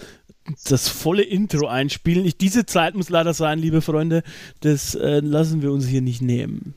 [0.68, 2.26] das volle Intro einspielen.
[2.26, 4.24] Ich, diese Zeit muss leider sein, liebe Freunde.
[4.62, 6.74] Das äh, lassen wir uns hier nicht nehmen.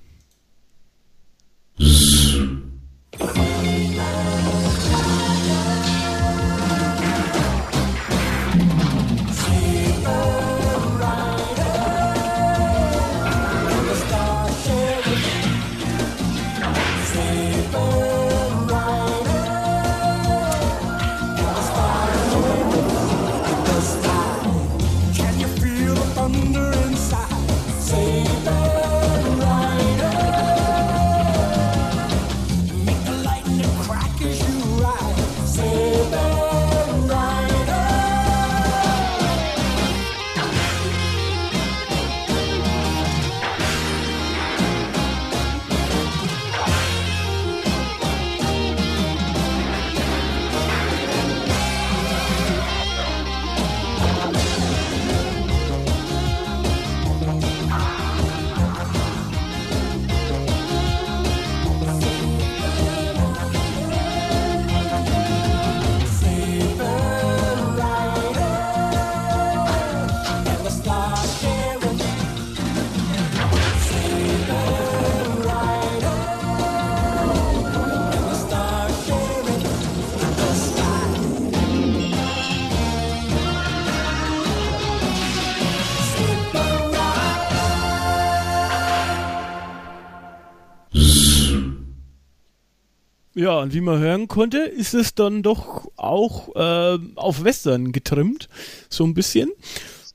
[93.38, 98.48] Ja, und wie man hören konnte, ist es dann doch auch äh, auf Western getrimmt,
[98.88, 99.48] so ein bisschen.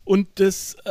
[0.03, 0.89] Und das äh,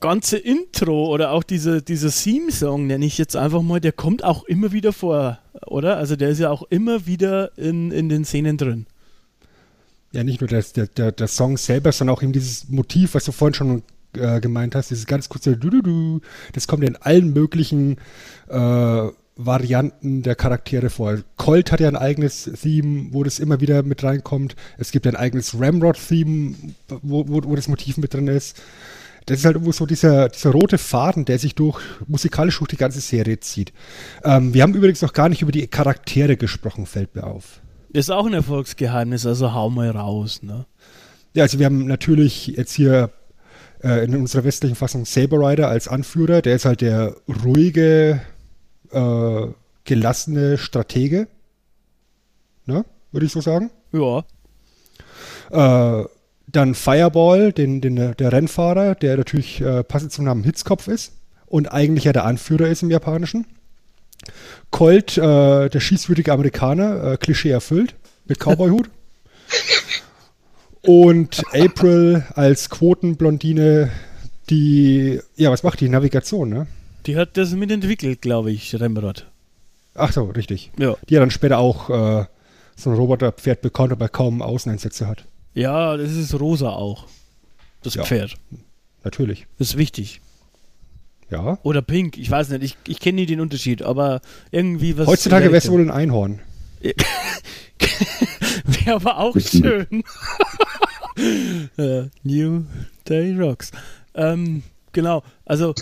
[0.00, 4.44] ganze Intro oder auch diese, dieser Theme-Song, nenne ich jetzt einfach mal, der kommt auch
[4.44, 5.38] immer wieder vor.
[5.66, 5.98] Oder?
[5.98, 8.86] Also der ist ja auch immer wieder in, in den Szenen drin.
[10.12, 13.24] Ja, nicht nur das, der, der, der Song selber, sondern auch eben dieses Motiv, was
[13.26, 13.82] du vorhin schon
[14.14, 16.22] äh, gemeint hast, dieses ganz kurze Du-Du-Du,
[16.54, 17.98] das kommt in allen möglichen
[18.48, 21.18] äh, Varianten der Charaktere vor.
[21.36, 24.56] Colt hat ja ein eigenes Theme, wo das immer wieder mit reinkommt.
[24.78, 26.54] Es gibt ein eigenes Ramrod-Theme,
[27.02, 28.60] wo, wo, wo das Motiv mit drin ist.
[29.26, 32.76] Das ist halt irgendwo so dieser, dieser rote Faden, der sich durch musikalisch durch die
[32.76, 33.72] ganze Serie zieht.
[34.24, 37.60] Ähm, wir haben übrigens noch gar nicht über die Charaktere gesprochen, fällt mir auf.
[37.92, 40.66] Das ist auch ein Erfolgsgeheimnis, also hau mal raus, ne?
[41.34, 43.10] Ja, also wir haben natürlich jetzt hier
[43.82, 46.42] äh, in unserer westlichen Fassung Saber Rider als Anführer.
[46.42, 47.14] Der ist halt der
[47.44, 48.20] ruhige,
[48.92, 49.48] äh,
[49.84, 51.26] gelassene Stratege.
[52.66, 52.84] Ne?
[53.12, 53.70] Würde ich so sagen.
[53.92, 54.24] Ja.
[55.50, 56.04] Äh,
[56.46, 61.12] dann Fireball, den, den, der Rennfahrer, der natürlich äh, passend zum Namen Hitzkopf ist
[61.46, 63.46] und eigentlich ja der Anführer ist im Japanischen.
[64.70, 67.94] Colt, äh, der schießwürdige Amerikaner, äh, Klischee erfüllt,
[68.26, 68.88] mit Cowboyhut.
[70.82, 73.90] und April als Quotenblondine,
[74.48, 75.88] die, ja, was macht die?
[75.88, 76.66] Navigation, ne?
[77.06, 79.26] Die hat das mitentwickelt, glaube ich, Rembrandt.
[79.94, 80.70] Ach so, richtig.
[80.78, 80.96] Ja.
[81.08, 82.26] Die ja dann später auch äh,
[82.76, 85.24] so ein Roboterpferd bekommt, aber kaum Außeneinsätze hat.
[85.54, 87.06] Ja, das ist rosa auch.
[87.82, 88.04] Das Ja.
[88.04, 88.36] Pferd.
[89.02, 89.46] Natürlich.
[89.58, 90.20] Das ist wichtig.
[91.30, 91.58] Ja.
[91.62, 95.06] Oder pink, ich weiß nicht, ich, ich kenne nie den Unterschied, aber irgendwie was.
[95.06, 96.40] Heutzutage wäre es wohl ein Einhorn.
[98.64, 100.02] Wäre aber auch schön.
[101.76, 102.64] äh, New
[103.08, 103.70] Day Rocks.
[104.14, 105.74] Ähm, genau, also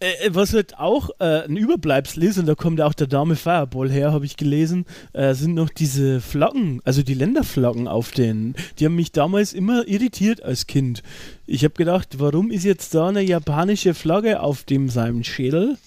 [0.00, 3.90] äh, was halt auch äh, ein Überbleibsel ist, und da kommt auch der Dame Fireball
[3.90, 8.54] her, habe ich gelesen, äh, sind noch diese Flaggen, also die Länderflaggen auf den.
[8.78, 11.02] Die haben mich damals immer irritiert als Kind.
[11.46, 15.78] Ich habe gedacht, warum ist jetzt da eine japanische Flagge auf dem seinem Schädel?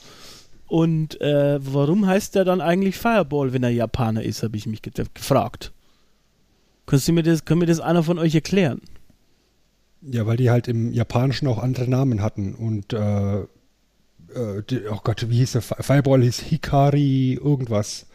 [0.67, 4.81] Und äh, warum heißt der dann eigentlich Fireball, wenn er Japaner ist, habe ich mich
[4.81, 5.71] ge gefragt.
[6.85, 8.81] Kannst du mir das, kann mir das einer von euch erklären?
[10.01, 12.53] Ja, weil die halt im Japanischen auch andere Namen hatten.
[12.53, 13.45] Und, äh,
[14.37, 15.61] äh, die, oh Gott, wie hieß der?
[15.61, 18.05] Fi- Fireball hieß Hikari irgendwas.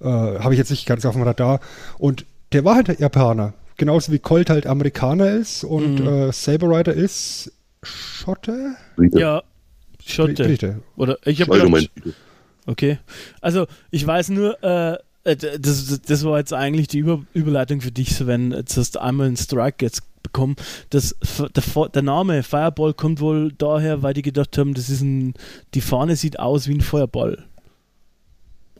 [0.00, 1.60] Äh, Habe ich jetzt nicht ganz auf dem Radar.
[1.98, 3.54] Und der war halt Japaner.
[3.76, 6.06] Genauso wie Colt halt Amerikaner ist und Mhm.
[6.06, 7.52] äh, Saber Rider ist
[7.82, 8.76] Schotte?
[8.96, 9.18] Brite.
[9.20, 9.42] Ja,
[10.04, 10.44] Schotte.
[10.44, 10.80] Brite.
[10.96, 11.90] Oder ich habe gedacht,
[12.66, 12.98] okay.
[13.40, 17.90] Also ich weiß nur, äh, äh, das, das war jetzt eigentlich die Über Überleitung für
[17.92, 18.52] dich, Sven.
[18.52, 20.02] Jetzt hast du einmal einen Strike jetzt
[20.36, 20.56] bekommen.
[20.90, 25.34] Das, der, der Name Fireball kommt wohl daher, weil die gedacht haben, das ist ein,
[25.74, 27.44] die Fahne sieht aus wie ein Feuerball.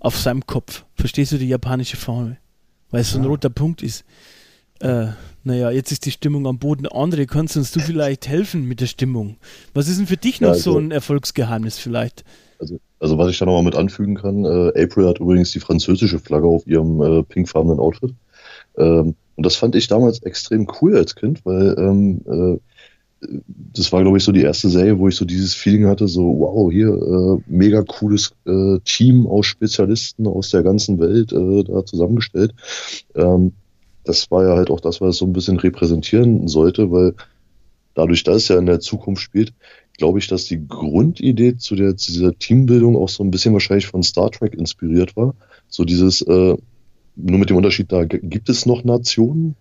[0.01, 0.85] Auf seinem Kopf.
[0.95, 2.37] Verstehst du die japanische Fahne?
[2.91, 3.29] Weil es so ein Ah.
[3.29, 4.05] roter Punkt ist.
[4.81, 5.07] Äh,
[5.43, 6.87] naja, jetzt ist die Stimmung am Boden.
[6.87, 9.37] André, kannst uns du vielleicht helfen mit der Stimmung?
[9.73, 12.25] Was ist denn für dich noch Ja, so also- ein Erfolgsgeheimnis vielleicht?
[12.59, 16.19] Also, also was ich da nochmal mit anfügen kann, äh, April hat übrigens die französische
[16.19, 18.15] Flagge auf ihrem äh, pinkfarbenen Outfit.
[18.79, 22.59] Ähm, und das fand ich damals extrem cool als Kind, weil ähm, äh,
[23.73, 26.23] das war, glaube ich, so die erste Serie, wo ich so dieses Feeling hatte, so,
[26.39, 31.85] wow, hier, äh, mega cooles äh, Team aus Spezialisten aus der ganzen Welt äh, da
[31.85, 32.55] zusammengestellt.
[33.15, 33.53] Ähm,
[34.05, 37.15] das war ja halt auch das, was es so ein bisschen repräsentieren sollte, weil
[37.95, 39.53] dadurch, dass es ja in der Zukunft spielt,
[39.99, 43.87] glaube ich, dass die Grundidee zu, der, zu dieser Teambildung auch so ein bisschen wahrscheinlich
[43.87, 45.35] von Star Trek inspiriert war.
[45.69, 46.57] So dieses, äh,
[47.17, 49.57] nur mit dem Unterschied, da gibt es noch Nationen,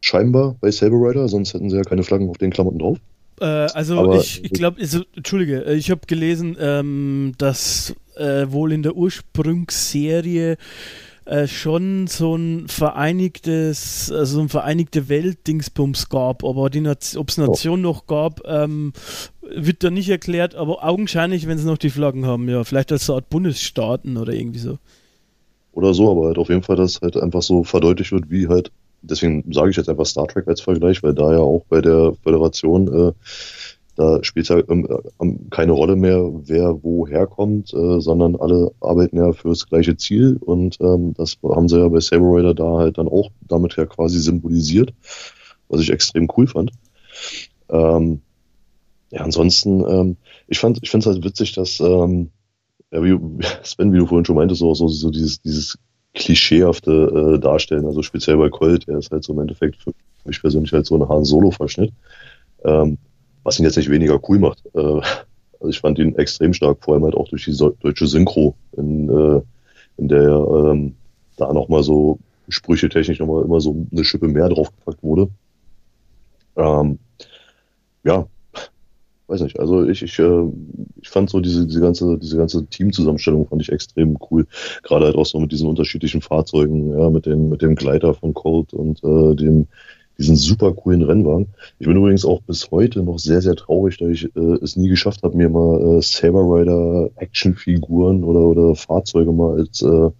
[0.00, 2.98] scheinbar bei Saber Rider, sonst hätten sie ja keine Flaggen auf den Klamotten drauf.
[3.40, 8.46] Äh, also Aber- ich, ich glaube, also, Entschuldige, äh, ich habe gelesen, ähm, dass äh,
[8.50, 10.56] wohl in der Ursprungsserie
[11.24, 18.06] äh, schon so ein vereinigtes, also ein vereinigte Welt-Dingsbums gab, aber ob es Nation noch
[18.06, 18.92] gab, ähm,
[19.42, 23.06] wird da nicht erklärt, aber augenscheinlich, wenn sie noch die Flaggen haben, ja, vielleicht als
[23.06, 24.78] so eine Art Bundesstaaten oder irgendwie so.
[25.78, 28.72] Oder so, aber halt auf jeden Fall, dass halt einfach so verdeutlicht wird, wie halt,
[29.02, 32.14] deswegen sage ich jetzt einfach Star Trek als Vergleich, weil da ja auch bei der
[32.24, 33.12] Föderation, äh,
[33.94, 34.88] da spielt ja ähm,
[35.20, 40.36] ähm, keine Rolle mehr, wer woher kommt, äh, sondern alle arbeiten ja fürs gleiche Ziel
[40.40, 43.86] und ähm, das haben sie ja bei Saber Rider da halt dann auch damit ja
[43.86, 44.92] quasi symbolisiert,
[45.68, 46.72] was ich extrem cool fand.
[47.68, 48.20] Ähm,
[49.12, 50.16] ja, ansonsten, ähm,
[50.48, 52.30] ich fand, ich finde es halt witzig, dass ähm,
[52.90, 53.18] ja, wie,
[53.62, 55.78] Sven, wie du vorhin schon meintest, so, so, so dieses, dieses
[56.14, 59.92] klischeehafte äh, Darstellen, also speziell bei Colt, der ist halt so im Endeffekt für
[60.24, 61.92] mich persönlich halt so ein Han Solo-Verschnitt,
[62.64, 62.98] ähm,
[63.44, 64.62] was ihn jetzt nicht weniger cool macht.
[64.74, 65.00] Äh,
[65.60, 68.54] also ich fand ihn extrem stark, vor allem halt auch durch die so deutsche Synchro,
[68.76, 69.40] in, äh,
[69.96, 70.94] in der ähm,
[71.36, 72.18] da nochmal so
[72.48, 75.28] sprüchetechnisch nochmal immer so eine Schippe mehr draufgepackt wurde.
[76.56, 76.98] Ähm,
[78.04, 78.26] ja,
[79.28, 79.60] weiß nicht.
[79.60, 80.42] Also ich, ich, äh,
[81.00, 84.46] ich fand so diese, diese ganze, diese ganze Teamzusammenstellung fand ich extrem cool.
[84.82, 88.34] Gerade halt auch so mit diesen unterschiedlichen Fahrzeugen, ja, mit dem, mit dem Gleiter von
[88.34, 89.68] Colt und äh, dem,
[90.18, 91.48] diesen super coolen Rennwagen.
[91.78, 94.88] Ich bin übrigens auch bis heute noch sehr, sehr traurig, dass ich äh, es nie
[94.88, 100.10] geschafft habe, mir mal äh, Saber Rider Actionfiguren oder, oder Fahrzeuge mal als äh,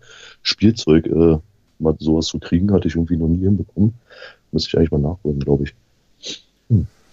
[0.43, 1.39] Spielzeug äh,
[1.81, 3.95] mal sowas zu kriegen, hatte ich irgendwie noch nie hinbekommen.
[4.53, 5.75] Müsste ich eigentlich mal nachholen, glaube ich.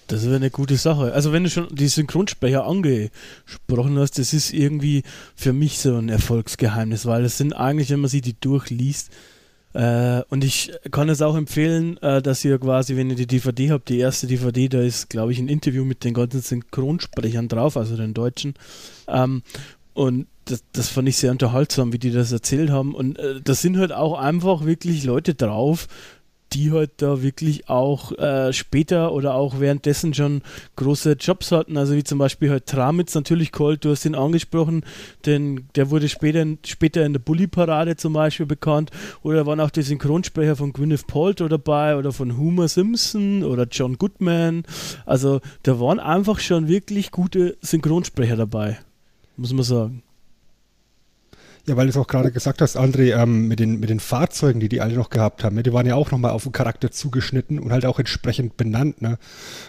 [0.08, 1.14] Das wäre eine gute Sache.
[1.14, 5.04] Also wenn du schon die Synchronsprecher angesprochen hast, das ist irgendwie
[5.36, 9.12] für mich so ein Erfolgsgeheimnis, weil das sind eigentlich, wenn man sie die durchliest,
[9.76, 13.72] äh, und ich kann es auch empfehlen, äh, dass ihr quasi, wenn ihr die DVD
[13.72, 17.76] habt, die erste DVD, da ist, glaube ich, ein Interview mit den ganzen Synchronsprechern drauf,
[17.76, 18.54] also den Deutschen.
[19.10, 19.44] Ähm,
[19.94, 22.96] und das, das fand ich sehr unterhaltsam, wie die das erzählt haben.
[22.96, 25.88] Und äh, da sind halt auch einfach wirklich Leute drauf,
[26.56, 30.42] die halt da wirklich auch äh, später oder auch währenddessen schon
[30.78, 31.76] große Jobs hatten.
[31.76, 34.86] Also wie zum Beispiel halt Tramitz, natürlich Colt, du hast ihn angesprochen,
[35.26, 38.92] denn der wurde später, später in der Bully-Parade zum Beispiel bekannt.
[39.22, 43.98] Oder waren auch die Synchronsprecher von Gwyneth Paltrow dabei oder von Homer Simpson oder John
[43.98, 44.64] Goodman.
[45.06, 48.80] Also da waren einfach schon wirklich gute Synchronsprecher dabei,
[49.36, 50.05] muss man sagen.
[51.68, 54.60] Ja, weil du es auch gerade gesagt hast, André, ähm, mit, den, mit den Fahrzeugen,
[54.60, 56.92] die die alle noch gehabt haben, ne, die waren ja auch nochmal auf den Charakter
[56.92, 59.02] zugeschnitten und halt auch entsprechend benannt.
[59.02, 59.18] Ne?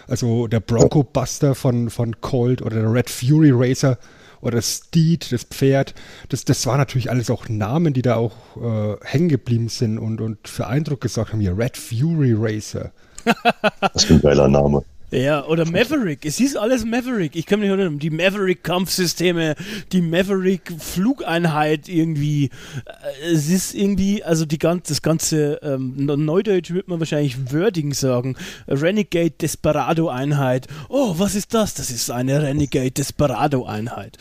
[0.07, 3.97] Also der Bronco Buster von, von Colt oder der Red Fury Racer
[4.41, 5.95] oder Steed, das Pferd,
[6.29, 10.21] das, das waren natürlich alles auch Namen, die da auch äh, hängen geblieben sind und,
[10.21, 12.91] und für Eindruck gesagt haben, hier Red Fury Racer.
[13.81, 14.83] Das ist ein geiler Name.
[15.09, 16.25] Ja, oder Maverick.
[16.25, 17.35] Es hieß alles Maverick.
[17.37, 17.97] Ich kann mich nicht erinnern.
[17.97, 19.55] Die Maverick-Kampfsysteme,
[19.93, 22.49] die Maverick-Flugeinheit irgendwie.
[22.85, 27.93] Äh, Es ist irgendwie, also die ganze, das ganze, ähm, Neudeutsch würde man wahrscheinlich Wording
[27.93, 28.35] sagen.
[28.67, 30.67] Renegade Desperado-Einheit.
[30.89, 31.73] Oh, was ist das?
[31.73, 34.17] Das ist eine Renegade Desperado-Einheit.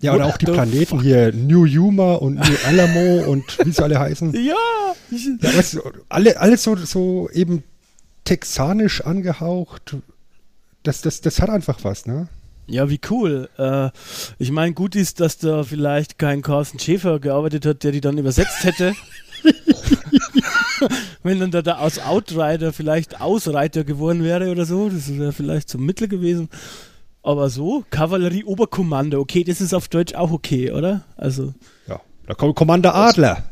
[0.00, 3.82] Ja, oder What auch die Planeten hier, New Yuma und New Alamo und wie sie
[3.82, 4.32] alle heißen.
[4.44, 4.54] Ja!
[5.10, 7.62] Ja, du, alle, alles so, so eben
[8.24, 9.96] texanisch angehaucht.
[10.82, 12.28] Das, das, das hat einfach was, ne?
[12.66, 13.48] Ja, wie cool.
[13.58, 13.90] Äh,
[14.38, 18.16] ich meine, gut ist, dass da vielleicht kein Carsten Schäfer gearbeitet hat, der die dann
[18.16, 18.94] übersetzt hätte.
[21.22, 25.68] Wenn dann da der aus Outrider vielleicht Ausreiter geworden wäre oder so, das wäre vielleicht
[25.68, 26.48] zum Mittel gewesen.
[27.22, 31.04] Aber so, Kavallerie-Oberkommando, okay, das ist auf Deutsch auch okay, oder?
[31.16, 31.54] Also,
[31.86, 32.00] Ja.
[32.26, 33.44] Da kommt Commander Adler.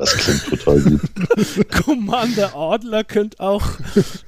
[0.00, 1.00] Das klingt total gut.
[1.84, 3.62] Commander Adler könnte auch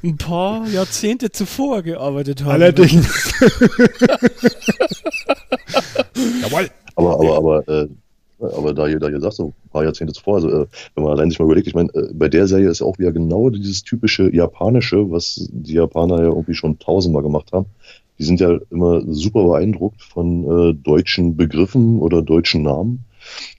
[0.05, 2.51] ein paar Jahrzehnte zuvor gearbeitet haben.
[2.51, 3.33] Allerdings.
[6.43, 6.69] Jawohl.
[6.95, 7.89] Aber, aber, aber, äh,
[8.39, 11.15] aber da ihr, da ihr sagt, so ein paar Jahrzehnte zuvor, also äh, wenn man
[11.15, 13.83] allein sich mal überlegt, ich meine, äh, bei der Serie ist auch wieder genau dieses
[13.83, 17.65] typische Japanische, was die Japaner ja irgendwie schon tausendmal gemacht haben.
[18.19, 23.07] Die sind ja immer super beeindruckt von äh, deutschen Begriffen oder deutschen Namen.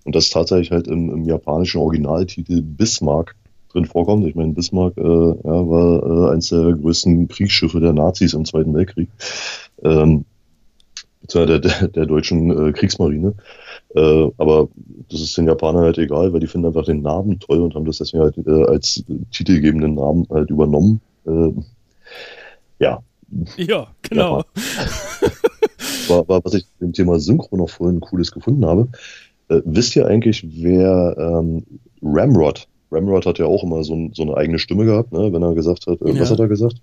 [0.03, 3.35] Und das tatsächlich halt im, im japanischen Originaltitel Bismarck
[3.71, 4.25] drin vorkommt.
[4.27, 8.73] Ich meine, Bismarck äh, ja, war äh, eines der größten Kriegsschiffe der Nazis im Zweiten
[8.73, 9.09] Weltkrieg.
[9.83, 10.25] Ähm,
[11.33, 13.33] der, der, der deutschen äh, Kriegsmarine.
[13.95, 14.67] Äh, aber
[15.09, 17.85] das ist den Japanern halt egal, weil die finden einfach den Namen toll und haben
[17.85, 20.99] das deswegen halt äh, als titelgebenden Namen halt übernommen.
[21.25, 21.51] Äh,
[22.79, 23.01] ja,
[23.57, 24.43] Ja, genau.
[26.07, 28.89] War, war, was ich dem Thema Synchro noch vorhin Cooles gefunden habe.
[29.57, 31.63] Äh, wisst ihr eigentlich, wer ähm,
[32.01, 35.31] Ramrod, Ramrod hat ja auch immer so, so eine eigene Stimme gehabt, ne?
[35.33, 36.19] wenn er gesagt hat, äh, Ja.
[36.19, 36.75] was hat er gesagt?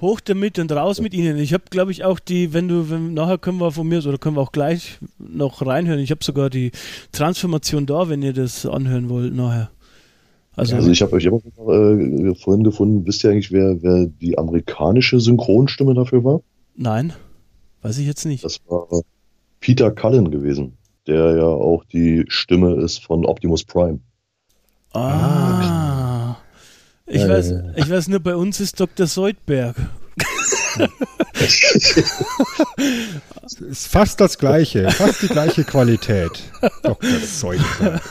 [0.00, 1.38] Hoch damit und raus mit ihnen.
[1.38, 4.16] Ich habe, glaube ich, auch die, wenn du, wenn, nachher können wir von mir, oder
[4.16, 5.98] können wir auch gleich noch reinhören.
[5.98, 6.70] Ich habe sogar die
[7.10, 9.70] Transformation da, wenn ihr das anhören wollt nachher.
[10.54, 11.42] Also, Also ich habe ich hab auch
[11.72, 16.40] äh, vorhin gefunden, wisst ihr eigentlich, wer, wer die amerikanische Synchronstimme dafür war?
[16.76, 17.12] nein,
[17.82, 18.44] weiß ich jetzt nicht.
[18.44, 18.86] Das war
[19.60, 20.77] Peter Cullen gewesen,
[21.08, 23.98] der ja auch die Stimme ist von Optimus Prime.
[24.92, 26.36] Ah.
[27.06, 29.06] Ich Ja, weiß, ich weiß nur, bei uns ist Dr.
[29.06, 29.76] Seudberg.
[33.70, 36.30] Ist fast das gleiche, fast die gleiche Qualität.
[36.82, 37.18] Dr.
[37.20, 38.02] Seudenberg.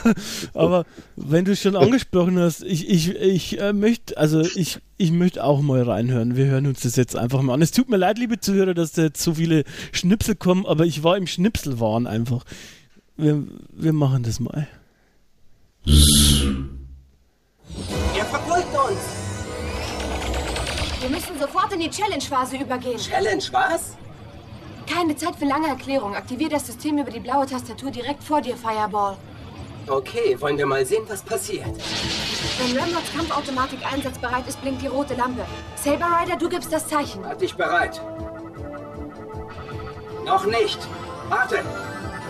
[0.53, 0.85] Aber
[1.15, 5.43] wenn du es schon angesprochen hast, ich, ich, ich äh, möchte, also ich, ich möchte
[5.43, 6.35] auch mal reinhören.
[6.35, 7.61] Wir hören uns das jetzt einfach mal an.
[7.61, 11.03] Es tut mir leid, liebe Zuhörer, dass da jetzt so viele Schnipsel kommen, aber ich
[11.03, 12.43] war im Schnipselwahn einfach.
[13.17, 14.67] Wir, wir machen das mal.
[18.15, 18.99] Er verfolgt uns!
[21.01, 22.99] Wir müssen sofort in die Challenge-Phase übergehen.
[22.99, 23.97] Challenge, was?
[24.85, 26.15] Keine Zeit für lange Erklärung.
[26.15, 29.17] Aktivier das System über die blaue Tastatur direkt vor dir, Fireball.
[29.87, 31.65] Okay, wollen wir mal sehen, was passiert.
[31.65, 35.43] Wenn Ramrods Kampfautomatik einsatzbereit ist, blinkt die rote Lampe.
[35.75, 37.25] Saber Rider, du gibst das Zeichen.
[37.25, 37.99] Halt dich bereit.
[40.23, 40.77] Noch nicht.
[41.29, 41.63] Warte.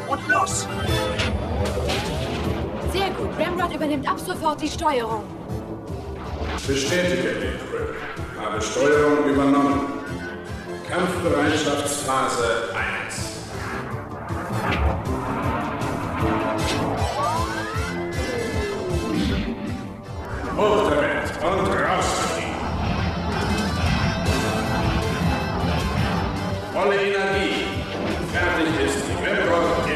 [0.08, 0.68] Und los.
[2.94, 3.30] Sehr gut.
[3.38, 5.24] Ramrod übernimmt ab sofort die Steuerung.
[6.66, 7.96] Bestätige, April.
[8.40, 9.82] Habe Steuerung übernommen.
[10.90, 13.38] Kampfbereitschaftsphase 1.
[20.58, 22.06] Hoch damit und raus.
[26.74, 27.66] Volle Energie.
[28.34, 29.87] Fertig ist die Webrock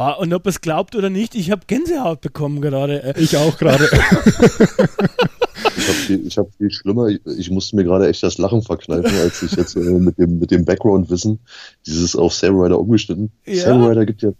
[0.00, 3.14] Oh, und ob es glaubt oder nicht, ich habe Gänsehaut bekommen gerade.
[3.18, 3.90] Ich auch gerade.
[5.78, 7.08] Ich habe viel, ich hab viel schlimmer.
[7.08, 10.38] Ich, ich musste mir gerade echt das Lachen verkneifen, als ich jetzt äh, mit dem,
[10.38, 11.38] mit dem Background-Wissen
[11.86, 13.30] dieses auf Sam Rider umgeschnitten.
[13.46, 13.64] Ja.
[13.64, 14.32] Sam Rider gibt ja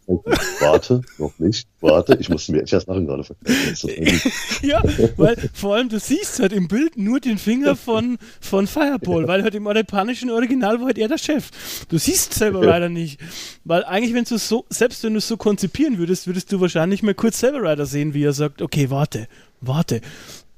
[0.60, 2.16] Warte, noch nicht, warte.
[2.20, 4.20] Ich musste mir echt das Lachen gerade verkneifen.
[4.62, 4.82] Ja,
[5.16, 9.42] weil vor allem du siehst halt im Bild nur den Finger von, von Fireball, weil
[9.42, 11.50] halt im japanischen Original war halt er der Chef.
[11.88, 13.20] Du siehst selber leider nicht.
[13.64, 17.02] Weil eigentlich, wenn du so, selbst wenn du es so konzipieren würdest, würdest du wahrscheinlich
[17.02, 19.28] mal kurz Saber Rider sehen, wie er sagt, okay, warte,
[19.60, 20.00] warte.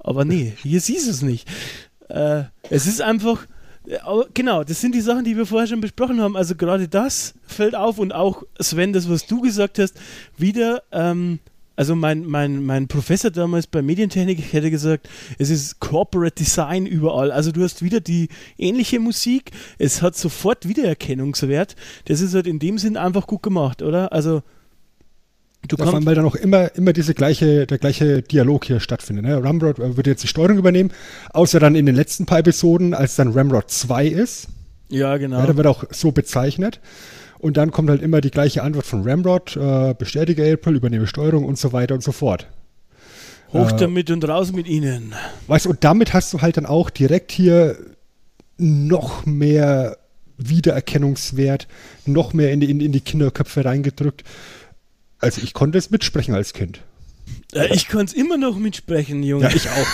[0.00, 1.48] Aber nee, hier siehst du es nicht.
[2.08, 3.46] Äh, es ist einfach,
[3.86, 3.98] äh,
[4.34, 6.36] genau, das sind die Sachen, die wir vorher schon besprochen haben.
[6.36, 9.94] Also gerade das fällt auf und auch Sven, das, was du gesagt hast,
[10.36, 11.38] wieder, ähm,
[11.76, 17.32] also mein, mein, mein Professor damals bei Medientechnik hätte gesagt, es ist Corporate Design überall.
[17.32, 18.28] Also du hast wieder die
[18.58, 21.76] ähnliche Musik, es hat sofort Wiedererkennungswert.
[22.04, 24.12] Das ist halt in dem Sinn einfach gut gemacht, oder?
[24.12, 24.42] Also
[25.68, 26.06] du kannst.
[26.06, 29.24] weil dann auch immer, immer diese gleiche, der gleiche Dialog hier stattfindet.
[29.24, 29.42] Ne?
[29.42, 30.90] Ramrod äh, wird jetzt die Steuerung übernehmen,
[31.32, 34.48] außer dann in den letzten paar Episoden, als dann Ramrod 2 ist.
[34.88, 35.38] Ja, genau.
[35.38, 36.80] Ja, dann wird auch so bezeichnet.
[37.38, 41.44] Und dann kommt halt immer die gleiche Antwort von Ramrod, äh, bestätige April, übernehme Steuerung
[41.44, 42.46] und so weiter und so fort.
[43.52, 45.14] Hoch äh, damit und raus mit ihnen.
[45.46, 47.76] Weißt du, und damit hast du halt dann auch direkt hier
[48.58, 49.96] noch mehr
[50.36, 51.66] Wiedererkennungswert,
[52.06, 54.24] noch mehr in die, in, in die Kinderköpfe reingedrückt.
[55.20, 56.82] Also ich konnte es mitsprechen als Kind.
[57.52, 59.44] Äh, ich kann es immer noch mitsprechen, Junge.
[59.44, 59.86] Ja, ich auch.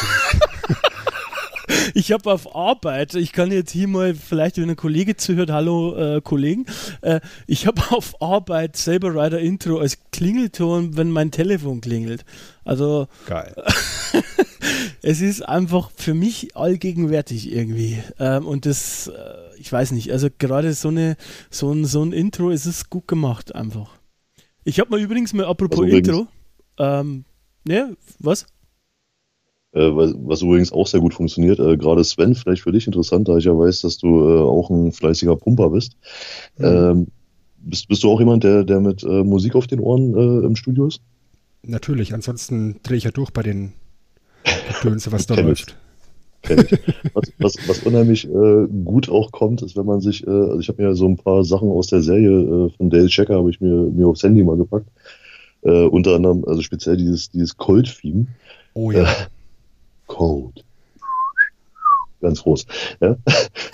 [1.94, 5.96] Ich habe auf Arbeit, ich kann jetzt hier mal, vielleicht wenn ein Kollege zuhört, hallo
[5.96, 6.66] äh, Kollegen,
[7.00, 12.24] äh, ich habe auf Arbeit Saber Rider Intro als Klingelton, wenn mein Telefon klingelt.
[12.64, 13.54] Also Geil.
[15.02, 18.02] es ist einfach für mich allgegenwärtig irgendwie.
[18.18, 19.12] Ähm, und das, äh,
[19.58, 21.16] ich weiß nicht, also gerade so, eine,
[21.50, 23.95] so, ein, so ein Intro, es ist gut gemacht einfach.
[24.68, 26.26] Ich habe mal übrigens mal, apropos Also übrigens- Intro,
[26.78, 27.24] ähm,
[27.64, 28.46] ne, was?
[29.72, 31.60] Äh, was, was übrigens auch sehr gut funktioniert.
[31.60, 34.68] Äh, Gerade Sven, vielleicht für dich interessant, da ich ja weiß, dass du äh, auch
[34.70, 35.96] ein fleißiger Pumper bist.
[36.58, 37.06] Ähm,
[37.58, 40.56] bist, bist du auch jemand, der, der mit äh, Musik auf den Ohren äh, im
[40.56, 41.00] Studio ist?
[41.62, 43.72] Natürlich, ansonsten drehe ich ja durch bei den
[44.82, 45.76] Gedönse, was da läuft.
[47.14, 50.68] Was, was, was unheimlich äh, gut auch kommt, ist, wenn man sich, äh, also ich
[50.68, 53.60] habe mir so ein paar Sachen aus der Serie äh, von Dale Checker, habe ich
[53.60, 54.88] mir, mir aufs Handy mal gepackt.
[55.62, 58.26] Äh, unter anderem, also speziell dieses, dieses Cold-Theme.
[58.74, 59.08] Oh ja.
[60.06, 60.64] Cold.
[62.20, 62.66] Ganz groß.
[63.00, 63.16] Ja?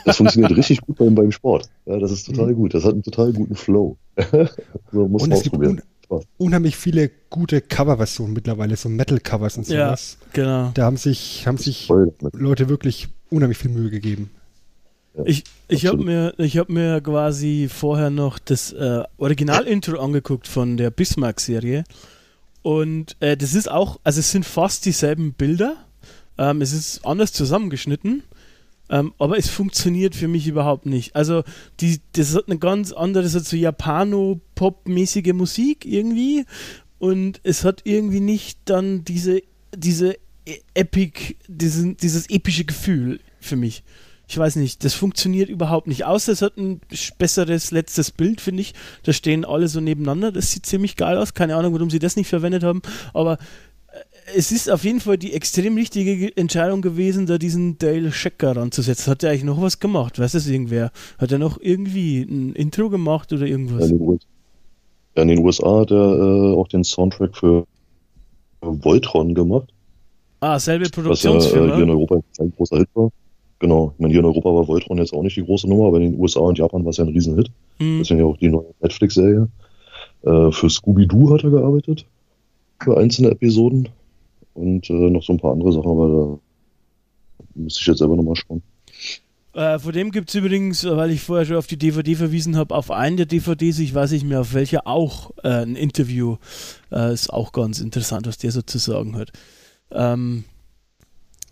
[0.05, 1.69] Das funktioniert richtig gut beim, beim Sport.
[1.87, 2.75] Ja, das ist total gut.
[2.75, 3.97] Das hat einen total guten Flow.
[4.93, 5.81] so muss Und man es gibt un.
[6.39, 10.19] Unheimlich viele gute Coverversionen mittlerweile, so Metal-Covers und Ja, sowas.
[10.33, 10.71] genau.
[10.75, 11.89] Da haben sich, haben sich.
[12.33, 14.31] Leute wirklich unheimlich viel Mühe gegeben.
[15.25, 20.77] Ich, ich habe mir, ich hab mir quasi vorher noch das äh, Original-Intro angeguckt von
[20.79, 21.85] der Bismarck-Serie.
[22.63, 25.77] Und äh, das ist auch, also es sind fast dieselben Bilder.
[26.39, 28.23] Ähm, es ist anders zusammengeschnitten.
[28.93, 31.17] Ähm, aber es funktioniert für mich überhaupt nicht.
[31.17, 31.43] Also,
[31.81, 36.45] die, das hat eine ganz andere, das hat so Japano-Pop-mäßige Musik irgendwie.
[36.99, 39.43] Und es hat irgendwie nicht dann diese,
[39.75, 43.83] diese E- Epic, diesen, dieses epische Gefühl für mich.
[44.29, 46.05] Ich weiß nicht, das funktioniert überhaupt nicht.
[46.05, 46.81] Außer es hat ein
[47.19, 48.75] besseres letztes Bild, finde ich.
[49.05, 50.33] Da stehen alle so nebeneinander.
[50.33, 51.35] Das sieht ziemlich geil aus.
[51.35, 52.83] Keine Ahnung, warum sie das nicht verwendet haben.
[53.15, 53.39] Aber
[54.37, 58.57] es ist auf jeden Fall die extrem richtige Ge- Entscheidung gewesen, da diesen Dale Schecker
[58.57, 59.11] ranzusetzen.
[59.11, 60.19] Hat er eigentlich noch was gemacht?
[60.19, 60.91] Weiß das irgendwer?
[61.19, 63.91] Hat er noch irgendwie ein Intro gemacht oder irgendwas?
[63.91, 64.21] in, den US
[65.17, 67.67] ja, in den USA hat er äh, auch den Soundtrack für
[68.61, 69.69] Voltron gemacht,
[70.41, 71.75] Ah, selbe was äh, Produktionsfirma.
[71.77, 73.11] hier in Europa ein großer Hit war.
[73.61, 75.99] Genau, ich meine, hier in Europa war Voltron jetzt auch nicht die große Nummer, aber
[75.99, 77.49] in den USA und Japan war es ja ein Riesenhit.
[77.79, 77.99] Hm.
[78.01, 79.49] Deswegen ja auch die neue Netflix-Serie.
[80.23, 82.07] Äh, für Scooby-Doo hat er gearbeitet.
[82.83, 83.89] Für einzelne Episoden.
[84.55, 86.39] Und äh, noch so ein paar andere Sachen, aber da
[87.55, 88.63] müsste ich jetzt selber nochmal schauen.
[89.55, 92.57] Äh, von dem gibt es übrigens, äh, weil ich vorher schon auf die DVD verwiesen
[92.57, 96.37] habe, auf einen der DVDs, ich weiß nicht mehr auf welcher, auch äh, ein Interview.
[96.91, 99.33] Äh, ist auch ganz interessant, was der so zu sagen hat.
[99.91, 100.45] Ähm,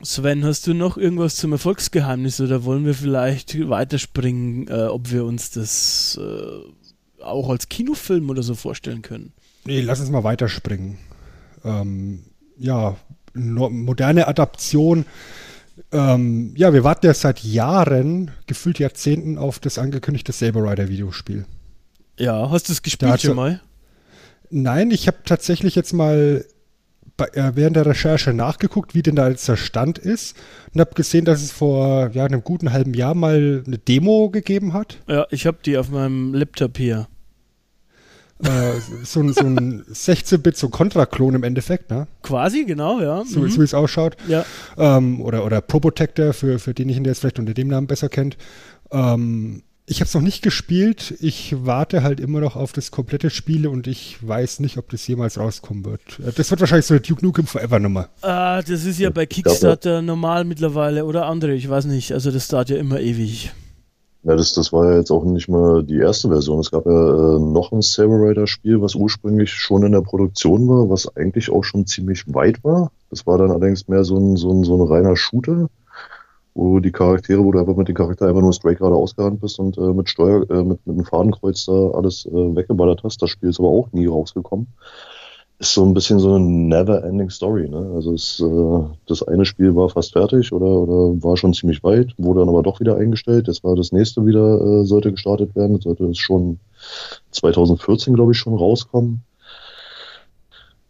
[0.02, 5.26] Sven, hast du noch irgendwas zum Erfolgsgeheimnis oder wollen wir vielleicht weiterspringen, äh, ob wir
[5.26, 9.34] uns das äh, auch als Kinofilm oder so vorstellen können?
[9.66, 10.96] Nee, lass uns mal weiterspringen.
[11.64, 12.22] Ähm,
[12.60, 12.96] ja,
[13.34, 15.06] moderne Adaption.
[15.92, 21.46] Ähm, ja, wir warten ja seit Jahren, gefühlt Jahrzehnten, auf das angekündigte Saber Rider Videospiel.
[22.18, 23.60] Ja, hast du es gespielt schon mal?
[24.50, 26.44] Nein, ich habe tatsächlich jetzt mal
[27.16, 30.36] bei, äh, während der Recherche nachgeguckt, wie denn da jetzt der Stand ist
[30.74, 34.72] und habe gesehen, dass es vor ja, einem guten halben Jahr mal eine Demo gegeben
[34.72, 34.98] hat.
[35.08, 37.08] Ja, ich habe die auf meinem Laptop hier.
[38.42, 42.06] Äh, so, ein- so ein 16-Bit, so ein Contra-Klon im Endeffekt, ne?
[42.22, 43.22] Quasi, genau, ja.
[43.24, 43.50] so, Mhm.
[43.50, 44.16] so wie es ausschaut.
[44.28, 44.44] Ja.
[44.78, 48.36] Ähm, oder, oder Probotector, für, für denjenigen, der es vielleicht unter dem Namen besser kennt.
[48.90, 51.14] Ähm, ich habe es noch nicht gespielt.
[51.20, 55.04] Ich warte halt immer noch auf das komplette Spiel und ich weiß nicht, ob das
[55.08, 56.00] jemals rauskommen wird.
[56.20, 58.08] Äh, Das wird wahrscheinlich so eine Duke Nukem Forever Nummer.
[58.22, 62.12] Ah, das ist ja bei Kickstarter normal mittlerweile oder andere, ich weiß nicht.
[62.12, 63.50] Also das dauert ja immer ewig.
[64.22, 66.60] Ja, das, das war ja jetzt auch nicht mal die erste Version.
[66.60, 70.68] Es gab ja äh, noch ein Saber Rider Spiel, was ursprünglich schon in der Produktion
[70.68, 72.90] war, was eigentlich auch schon ziemlich weit war.
[73.08, 75.70] Das war dann allerdings mehr so ein, so ein, so ein reiner Shooter,
[76.52, 79.58] wo die Charaktere, wo du einfach mit den Charakteren einfach nur straight gerade ausgerannt bist
[79.58, 83.22] und äh, mit Steuer, äh, mit, mit einem Fadenkreuz da alles äh, weggeballert hast.
[83.22, 84.66] Das Spiel ist aber auch nie rausgekommen.
[85.60, 87.68] Ist so ein bisschen so eine never-ending Story.
[87.68, 87.92] Ne?
[87.94, 92.14] Also es, äh, das eine Spiel war fast fertig oder, oder war schon ziemlich weit,
[92.16, 93.46] wurde dann aber doch wieder eingestellt.
[93.46, 95.76] Jetzt war das nächste wieder, äh, sollte gestartet werden.
[95.76, 96.60] Das sollte es schon
[97.32, 99.22] 2014, glaube ich, schon rauskommen.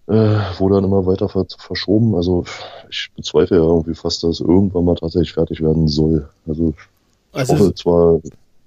[0.07, 2.15] Äh, wurde dann immer weiter ver verschoben.
[2.15, 2.45] Also
[2.91, 6.29] ich bezweifle ja irgendwie fast, dass irgendwann mal tatsächlich fertig werden soll.
[6.47, 8.21] Also ich Also hoffe zwar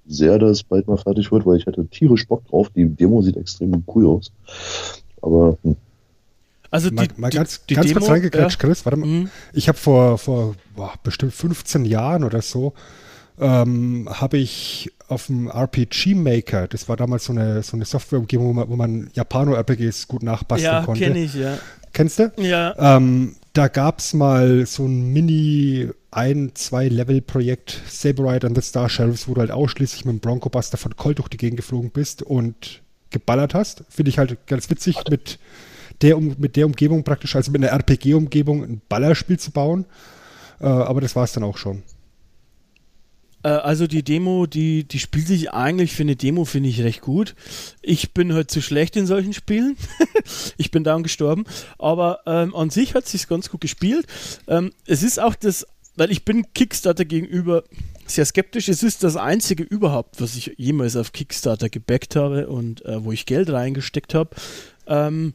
[0.06, 2.68] sehr, dass es bald mal fertig wird, weil ich hätte tierisch Bock drauf.
[2.76, 4.32] Die Demo sieht extrem cool aus.
[5.22, 5.76] Aber hm,
[6.74, 8.68] Also Mal, die, mal die, ganz, die ganz Demo, kurz reingeklatscht, ja.
[8.68, 8.84] Chris.
[8.84, 9.06] Warte mal.
[9.06, 9.30] Mhm.
[9.52, 12.74] Ich habe vor, vor boah, bestimmt 15 Jahren oder so,
[13.40, 18.46] ähm, habe ich auf dem RPG Maker, das war damals so eine, so eine Softwareumgebung,
[18.48, 21.04] wo man, wo man Japano-RPGs gut nachbasteln Ja, konnte.
[21.04, 21.58] kenne ich, ja.
[21.92, 22.32] Kennst du?
[22.38, 22.74] Ja.
[22.96, 28.88] Ähm, da gab es mal so ein Mini- ein-, zwei-Level-Projekt Saber Rider and the Star
[28.88, 31.90] Sheriffs, wo du halt ausschließlich mit dem Bronco Buster von Colt durch die Gegend geflogen
[31.90, 33.84] bist und geballert hast.
[33.90, 35.38] Finde ich halt ganz witzig, mit
[36.02, 39.86] der, um, mit der Umgebung praktisch, also mit einer RPG-Umgebung ein Ballerspiel zu bauen.
[40.60, 41.82] Äh, aber das war es dann auch schon.
[43.42, 47.02] Äh, Also die Demo, die, die spielt sich eigentlich für eine Demo, finde ich, recht
[47.02, 47.34] gut.
[47.82, 49.76] Ich bin halt zu schlecht in solchen Spielen.
[50.56, 51.44] ich bin down gestorben.
[51.78, 54.06] Aber ähm, an sich hat sich ganz gut gespielt.
[54.48, 55.66] Ähm, es ist auch das,
[55.96, 57.64] weil ich bin Kickstarter gegenüber
[58.06, 58.68] sehr skeptisch.
[58.68, 63.12] Es ist das einzige überhaupt, was ich jemals auf Kickstarter gebackt habe und äh, wo
[63.12, 64.30] ich Geld reingesteckt habe.
[64.86, 65.34] Ähm,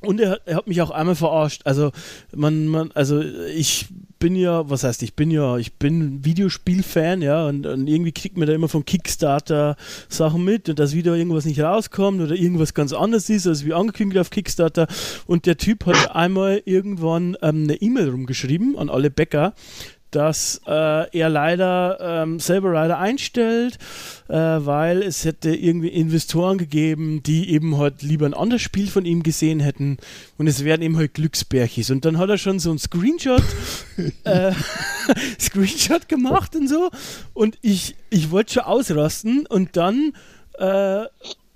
[0.00, 1.62] und er, hat- er hat mich auch einmal verarscht.
[1.64, 1.90] Also
[2.34, 3.86] man, man, also ich
[4.20, 8.36] bin ja, was heißt, ich bin ja, ich bin Videospielfan, ja, und, und irgendwie kriegt
[8.36, 9.76] man da immer von Kickstarter
[10.08, 13.74] Sachen mit und dass wieder irgendwas nicht rauskommt oder irgendwas ganz anderes ist, als wie
[13.74, 14.88] angekündigt auf Kickstarter.
[15.26, 19.54] Und der Typ hat einmal irgendwann ähm, eine E-Mail rumgeschrieben an alle Bäcker,
[20.10, 23.78] dass äh, er leider ähm, Saber Rider einstellt,
[24.28, 29.04] äh, weil es hätte irgendwie Investoren gegeben, die eben halt lieber ein anderes Spiel von
[29.04, 29.98] ihm gesehen hätten.
[30.38, 31.90] Und es wären eben halt Glücksbärchis.
[31.90, 33.42] Und dann hat er schon so ein Screenshot,
[34.24, 34.52] äh,
[35.40, 36.90] Screenshot gemacht und so.
[37.34, 39.46] Und ich, ich wollte schon ausrasten.
[39.46, 40.12] Und dann
[40.58, 41.04] äh,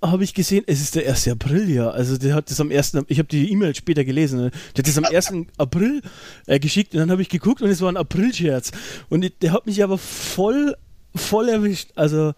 [0.02, 1.28] habe ich gesehen, es ist der 1.
[1.28, 1.90] April, ja.
[1.90, 2.96] Also der hat das am 1.
[3.08, 4.40] Ich habe die E-Mail später gelesen.
[4.40, 4.50] ne?
[4.76, 5.32] Der hat das am 1.
[5.58, 6.02] April
[6.46, 8.72] äh, geschickt und dann habe ich geguckt und es war ein April-Scherz.
[9.08, 10.76] Und ich- der hat mich aber voll,
[11.14, 11.90] voll erwischt.
[11.94, 12.32] Also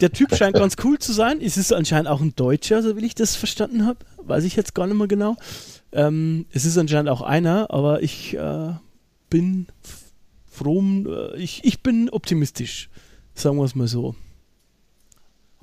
[0.00, 1.40] der Typ scheint ganz cool zu sein.
[1.42, 3.98] Es ist anscheinend auch ein Deutscher, so wie ich das verstanden habe.
[4.22, 5.36] Weiß ich jetzt gar nicht mehr genau.
[5.92, 8.72] Ähm, es ist anscheinend auch einer, aber ich äh,
[9.30, 9.66] bin
[10.50, 12.88] froh, äh, ich, ich bin optimistisch.
[13.34, 14.14] Sagen wir es mal so.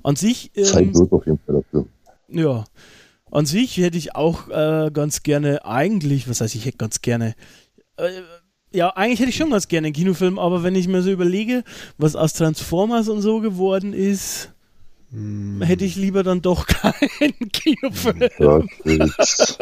[0.04, 0.52] An sich.
[0.62, 1.86] Zeit Ähm, wird auf jeden Fall dafür.
[2.28, 2.64] ja.
[3.32, 7.34] An sich hätte ich auch äh, ganz gerne, eigentlich, was heißt ich hätte ganz gerne,
[7.96, 8.08] äh,
[8.72, 11.64] ja, eigentlich hätte ich schon ganz gerne einen Kinofilm, aber wenn ich mir so überlege,
[11.98, 14.52] was aus Transformers und so geworden ist,
[15.60, 18.20] hätte ich lieber dann doch keinen Kinofilm.
[18.38, 19.58] Ja, das-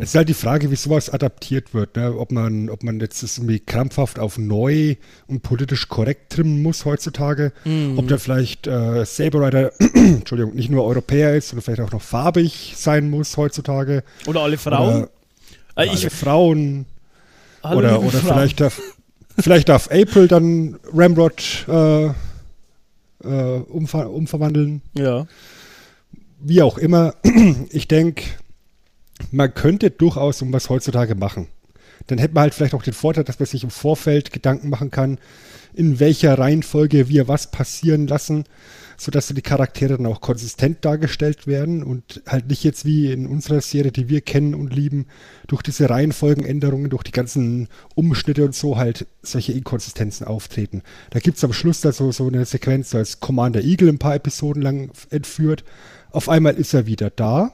[0.00, 2.16] Es ist halt die Frage, wie sowas adaptiert wird, ne?
[2.16, 4.94] ob, man, ob man jetzt das irgendwie krampfhaft auf neu
[5.26, 7.98] und politisch korrekt trimmen muss heutzutage, Mhm.
[7.98, 12.02] ob da vielleicht äh, Saber Rider, Entschuldigung, nicht nur Europäer ist, sondern vielleicht auch noch
[12.02, 14.04] farbig sein muss heutzutage.
[14.26, 14.94] Oder alle Frauen.
[15.04, 15.08] Oder,
[15.76, 16.86] Äh, ich, alle Frauen.
[17.64, 18.34] Hallo, oder oder Frauen.
[18.34, 18.80] vielleicht, darf,
[19.38, 22.12] vielleicht darf April dann Ramrod äh, äh,
[23.68, 25.26] umver umverwandeln ja.
[26.40, 27.14] wie auch immer,
[27.70, 28.24] ich denke,
[29.30, 31.48] man könnte durchaus was heutzutage machen.
[32.06, 34.90] Dann hätte man halt vielleicht auch den Vorteil, dass man sich im Vorfeld Gedanken machen
[34.90, 35.18] kann,
[35.74, 38.44] in welcher Reihenfolge wir was passieren lassen,
[38.98, 43.60] sodass die Charaktere dann auch konsistent dargestellt werden und halt nicht jetzt wie in unserer
[43.60, 45.06] Serie, die wir kennen und lieben,
[45.46, 50.82] durch diese Reihenfolgenänderungen, durch die ganzen Umschnitte und so halt solche Inkonsistenzen auftreten.
[51.10, 54.14] Da gibt es am Schluss da so, so eine Sequenz, als Commander Eagle ein paar
[54.14, 55.64] Episoden lang entführt.
[56.10, 57.52] Auf einmal ist er wieder da.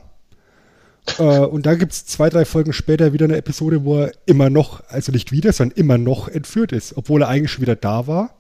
[1.19, 4.51] Äh, und dann gibt es zwei, drei Folgen später wieder eine Episode, wo er immer
[4.51, 8.07] noch, also nicht wieder, sondern immer noch entführt ist, obwohl er eigentlich schon wieder da
[8.07, 8.35] war.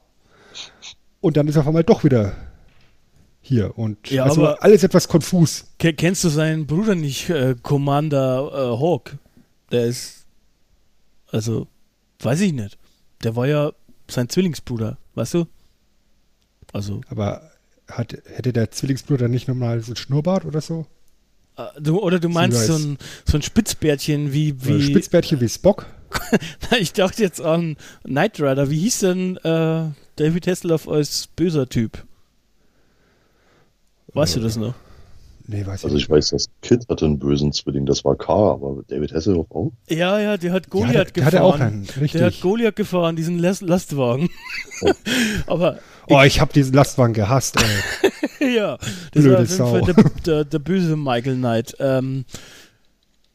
[1.21, 2.33] Und dann ist er auf einmal doch wieder
[3.41, 3.77] hier.
[3.79, 5.67] Und Ja, also aber- alles etwas konfus.
[5.79, 9.17] Ke- Kennst du seinen Bruder nicht, äh, Commander äh, Hawk?
[9.71, 10.27] Der ist,
[11.31, 11.67] also,
[12.21, 12.79] weiß ich nicht.
[13.25, 13.73] Der war ja
[14.11, 15.47] sein Zwillingsbruder, weißt du?
[16.73, 17.51] Also, Aber
[17.89, 20.87] hat, hätte der Zwillingsbruder nicht nochmal so ein Schnurrbart oder so?
[21.59, 25.87] Äh, du, oder du meinst so ein, so ein Spitzbärtchen wie, wie Spitzbärtchen wie Spock?
[26.81, 28.71] ich dachte jetzt an Knight Rider.
[28.71, 32.05] Wie hieß denn äh, David Hasselhoff als böser Typ?
[34.15, 34.75] Weißt du das noch?
[35.51, 38.53] Nee, weiß ich Also ich weiß, dass Kid hatte einen bösen Zwilling, das war K,
[38.53, 39.73] aber David Hasselhoff auch.
[39.89, 41.43] Ja, ja, der hat Ja, Goliath der, der gefahren.
[41.43, 42.13] auch einen, richtig.
[42.13, 44.29] der hat Goliath gefahren, diesen Last Lastwagen.
[45.47, 45.79] Aber
[46.09, 47.57] oh, ich habe diesen Lastwagen gehasst.
[48.41, 48.55] Ey.
[48.57, 49.81] ja, das Blöde war auf Sau.
[49.81, 49.95] Der,
[50.27, 51.77] der, der böse Michael Knight.
[51.79, 52.25] Ähm,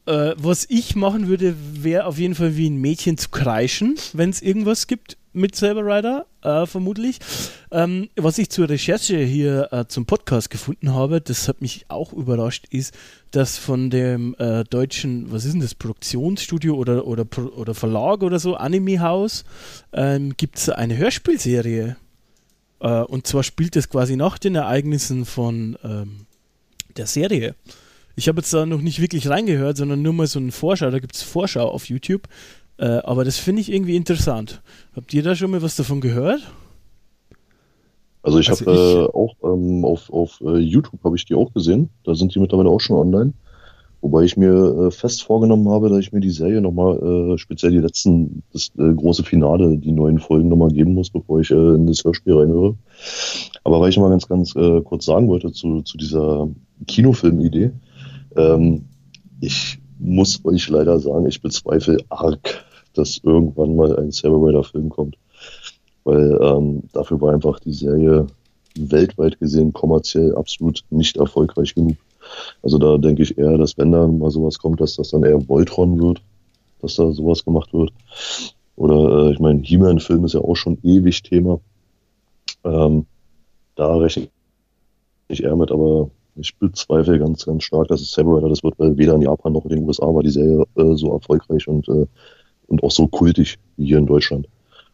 [0.06, 4.30] äh, was ich machen würde, wäre auf jeden Fall wie ein Mädchen zu kreischen, wenn
[4.30, 7.18] es irgendwas gibt mit Saber Rider, äh, vermutlich.
[7.70, 12.12] Ähm, was ich zur Recherche hier äh, zum Podcast gefunden habe, das hat mich auch
[12.12, 12.94] überrascht, ist,
[13.30, 18.38] dass von dem äh, deutschen, was ist denn das, Produktionsstudio oder, oder, oder Verlag oder
[18.38, 19.44] so, Anime House,
[19.92, 21.96] ähm, gibt es eine Hörspielserie.
[22.84, 26.26] Äh, und zwar spielt es quasi nach den Ereignissen von ähm,
[26.96, 27.54] der Serie.
[28.14, 30.90] Ich habe jetzt da noch nicht wirklich reingehört, sondern nur mal so einen Vorschau.
[30.90, 32.28] Da gibt es Vorschau auf YouTube.
[32.76, 34.62] Äh, aber das finde ich irgendwie interessant.
[34.94, 36.42] Habt ihr da schon mal was davon gehört?
[38.22, 41.52] Also ich Also habe äh, auch ähm, auf, auf äh, YouTube habe ich die auch
[41.52, 41.88] gesehen.
[42.04, 43.32] Da sind die mittlerweile auch schon online.
[44.04, 47.72] Wobei ich mir äh, fest vorgenommen habe, dass ich mir die Serie nochmal, äh, speziell
[47.72, 51.54] die letzten, das äh, große Finale, die neuen Folgen nochmal geben muss, bevor ich äh,
[51.54, 52.76] in das Hörspiel reinhöre.
[53.64, 56.50] Aber weil ich mal ganz, ganz äh, kurz sagen wollte zu, zu dieser
[56.86, 57.70] Kinofilm-Idee,
[58.36, 58.84] ähm,
[59.40, 65.16] ich muss euch leider sagen, ich bezweifle arg, dass irgendwann mal ein Saber Rider-Film kommt.
[66.04, 68.26] Weil ähm, dafür war einfach die Serie
[68.76, 71.96] weltweit gesehen kommerziell absolut nicht erfolgreich genug.
[72.62, 75.48] Also da denke ich eher, dass wenn da mal sowas kommt, dass das dann eher
[75.48, 76.22] Voltron wird,
[76.80, 77.92] dass da sowas gemacht wird.
[78.76, 81.60] Oder äh, ich meine, He-Man-Film ist ja auch schon ewig Thema.
[82.64, 83.06] Ähm,
[83.76, 84.28] da rechne
[85.28, 88.96] ich eher mit, aber ich bezweifle ganz, ganz stark, dass es Rider das wird, weil
[88.96, 92.06] weder in Japan noch in den USA war die Serie äh, so erfolgreich und, äh,
[92.66, 94.48] und auch so kultig wie hier in Deutschland.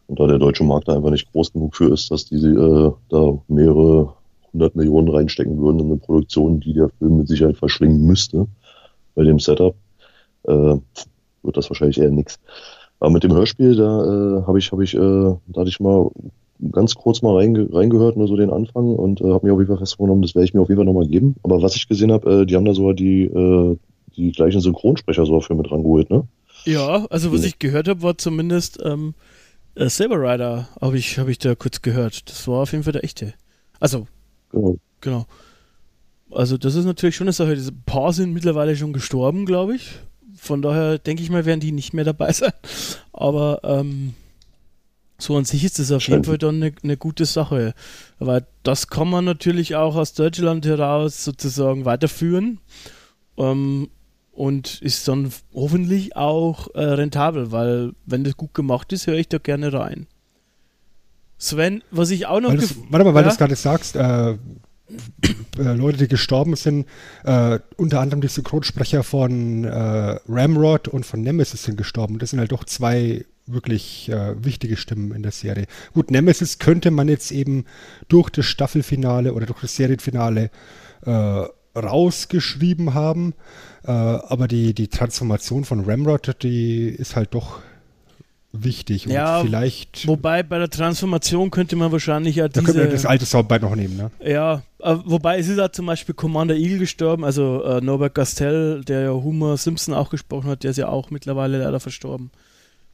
[0.07, 2.91] Und da der deutsche Markt da einfach nicht groß genug für ist, dass die äh,
[3.09, 4.13] da mehrere
[4.53, 8.47] hundert Millionen reinstecken würden in eine Produktion, die der Film mit Sicherheit verschlingen müsste
[9.15, 9.75] bei dem Setup,
[10.43, 10.51] äh,
[11.43, 12.39] wird das wahrscheinlich eher nix.
[12.99, 16.09] Aber mit dem Hörspiel, da äh, habe ich, habe ich, äh, da hatte ich mal
[16.71, 19.69] ganz kurz mal reinge reingehört, nur so den Anfang und äh, habe mir auf jeden
[19.69, 21.35] Fall fest vorgenommen, das werde ich mir auf jeden Fall nochmal geben.
[21.43, 23.77] Aber was ich gesehen habe, äh, die haben da sogar die, äh,
[24.15, 26.27] die gleichen Synchronsprecher sogar für mit rangeholt, ne?
[26.65, 27.47] Ja, also was Ja.
[27.47, 29.15] ich gehört habe, war zumindest ähm,
[29.73, 32.29] äh, Saber Rider, habe ich, hab ich da kurz gehört.
[32.29, 33.33] Das war auf jeden Fall der echte.
[33.79, 34.05] Also,
[34.51, 34.77] Genau.
[34.99, 35.25] genau.
[36.31, 37.55] Also das ist natürlich schon eine Sache.
[37.55, 39.91] Diese paar sind mittlerweile schon gestorben, glaube ich.
[40.35, 42.53] Von daher denke ich mal, werden die nicht mehr dabei sein.
[43.11, 44.13] Aber ähm,
[45.17, 47.73] so an sich ist das auf jeden Fall dann eine, eine gute Sache.
[48.19, 52.59] Weil das kann man natürlich auch aus Deutschland heraus sozusagen weiterführen.
[53.37, 53.89] Ähm,
[54.31, 59.27] und ist dann hoffentlich auch äh, rentabel, weil wenn das gut gemacht ist, höre ich
[59.27, 60.07] da gerne rein.
[61.41, 63.29] Sven, was ich auch noch das, warte mal, weil Ja?
[63.29, 64.37] du es gerade sagst, äh, äh,
[65.57, 66.85] Leute, die gestorben sind,
[67.23, 72.19] äh, unter anderem die Synchronsprecher von äh, Ramrod und von Nemesis sind gestorben.
[72.19, 75.65] Das sind halt doch zwei wirklich äh, wichtige Stimmen in der Serie.
[75.93, 77.65] Gut, Nemesis könnte man jetzt eben
[78.07, 80.51] durch das Staffelfinale oder durch das Serienfinale
[81.05, 81.43] äh,
[81.75, 83.33] rausgeschrieben haben,
[83.83, 87.61] äh, aber die, die Transformation von Ramrod, die ist halt doch
[88.53, 92.83] wichtig und Ja, vielleicht Wobei bei der Transformation könnte man wahrscheinlich ja da können wir
[92.85, 94.11] diese, das alte Soundbite noch nehmen, ne?
[94.23, 98.83] ja, äh, wobei es ist ja zum Beispiel Commander Eagle gestorben, also äh, Norbert Gastel,
[98.83, 102.31] der ja Homer Simpson auch gesprochen hat, der ist ja auch mittlerweile leider verstorben.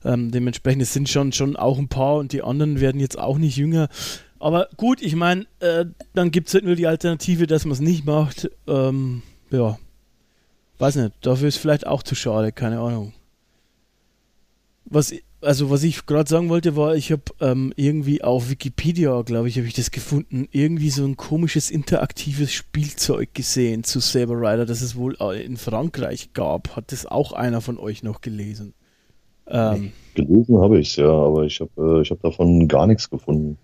[0.06, 3.38] Ähm, dementsprechend es sind schon schon auch ein paar und die anderen werden jetzt auch
[3.38, 3.90] nicht jünger.
[4.40, 7.80] Aber gut, ich meine, äh, dann gibt es halt nur die Alternative, dass man es
[7.80, 8.50] nicht macht.
[8.68, 9.80] Ähm, ja.
[10.78, 13.14] Weiß nicht, dafür ist vielleicht auch zu schade, keine Ahnung.
[14.86, 15.12] Was,
[15.48, 19.58] also was ich gerade sagen wollte, war, ich habe ähm, irgendwie auf Wikipedia, glaube ich,
[19.58, 24.82] habe ich das gefunden, irgendwie so ein komisches interaktives Spielzeug gesehen zu Saber Rider, das
[24.82, 26.76] es wohl äh, in Frankreich gab.
[26.76, 28.74] Hat das auch einer von euch noch gelesen?
[29.48, 33.58] Ähm, Gelesen habe ich es, ja, aber ich habe äh, hab davon gar nichts gefunden.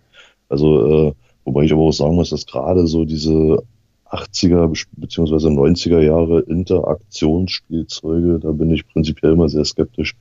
[0.48, 1.14] Also, äh,
[1.44, 3.62] wobei ich aber auch sagen muss, dass gerade so diese
[4.10, 5.48] 80er bzw.
[5.48, 10.16] 90er Jahre Interaktionsspielzeuge, da bin ich prinzipiell immer sehr skeptisch,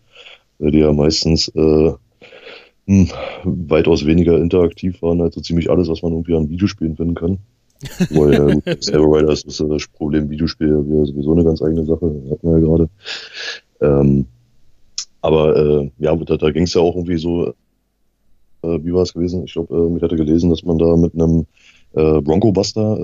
[0.70, 1.92] die ja meistens äh,
[2.86, 3.08] mh,
[3.44, 7.38] weitaus weniger interaktiv waren als so ziemlich alles, was man irgendwie an Videospielen finden kann.
[8.10, 12.06] Weil ja, gut, Saber Rider ist das Problem Videospiel ja sowieso eine ganz eigene Sache,
[12.30, 12.88] hatten wir ja gerade.
[13.80, 14.26] Ähm,
[15.20, 17.48] aber äh, ja, da, da ging es ja auch irgendwie so,
[18.62, 19.44] äh, wie war es gewesen?
[19.44, 21.46] Ich glaube, äh, ich hatte gelesen, dass man da mit einem
[21.94, 22.96] äh, Bronco Buster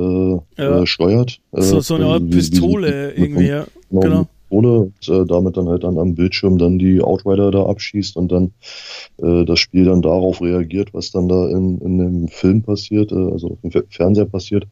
[0.56, 0.82] äh, Ja.
[0.82, 1.40] äh, steuert.
[1.52, 3.66] Äh, so, so eine Art Pistole wie- irgendwie, ja.
[3.90, 4.26] Genau, Genau.
[4.49, 8.32] Pistole und äh, damit dann halt dann am Bildschirm dann die Outrider da abschießt und
[8.32, 8.53] dann
[9.18, 13.16] äh, das Spiel dann darauf reagiert, was dann da in, in dem Film passiert, äh,
[13.16, 14.66] also auf dem Fe- Fernseher passiert.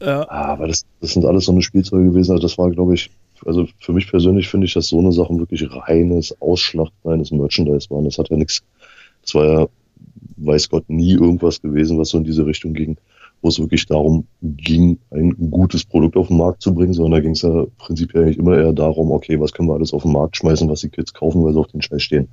[0.00, 0.28] Ja.
[0.28, 2.32] Ah, Aber das, das sind alles so eine Spielzeuge gewesen.
[2.32, 3.10] Also das war, glaube ich,
[3.44, 7.90] also für mich persönlich finde ich, dass so eine Sachen wirklich reines Ausschlachten eines Merchandise
[7.90, 8.04] waren.
[8.04, 8.62] Das hat ja nichts,
[9.22, 9.68] das war ja,
[10.36, 12.98] weiß Gott, nie irgendwas gewesen, was so in diese Richtung ging,
[13.42, 17.20] wo es wirklich darum ging, ein gutes Produkt auf den Markt zu bringen, sondern da
[17.20, 20.12] ging es ja prinzipiell eigentlich immer eher darum, okay, was können wir alles auf den
[20.12, 22.28] Markt schmeißen, was die Kids kaufen, weil sie auf den Scheiß stehen.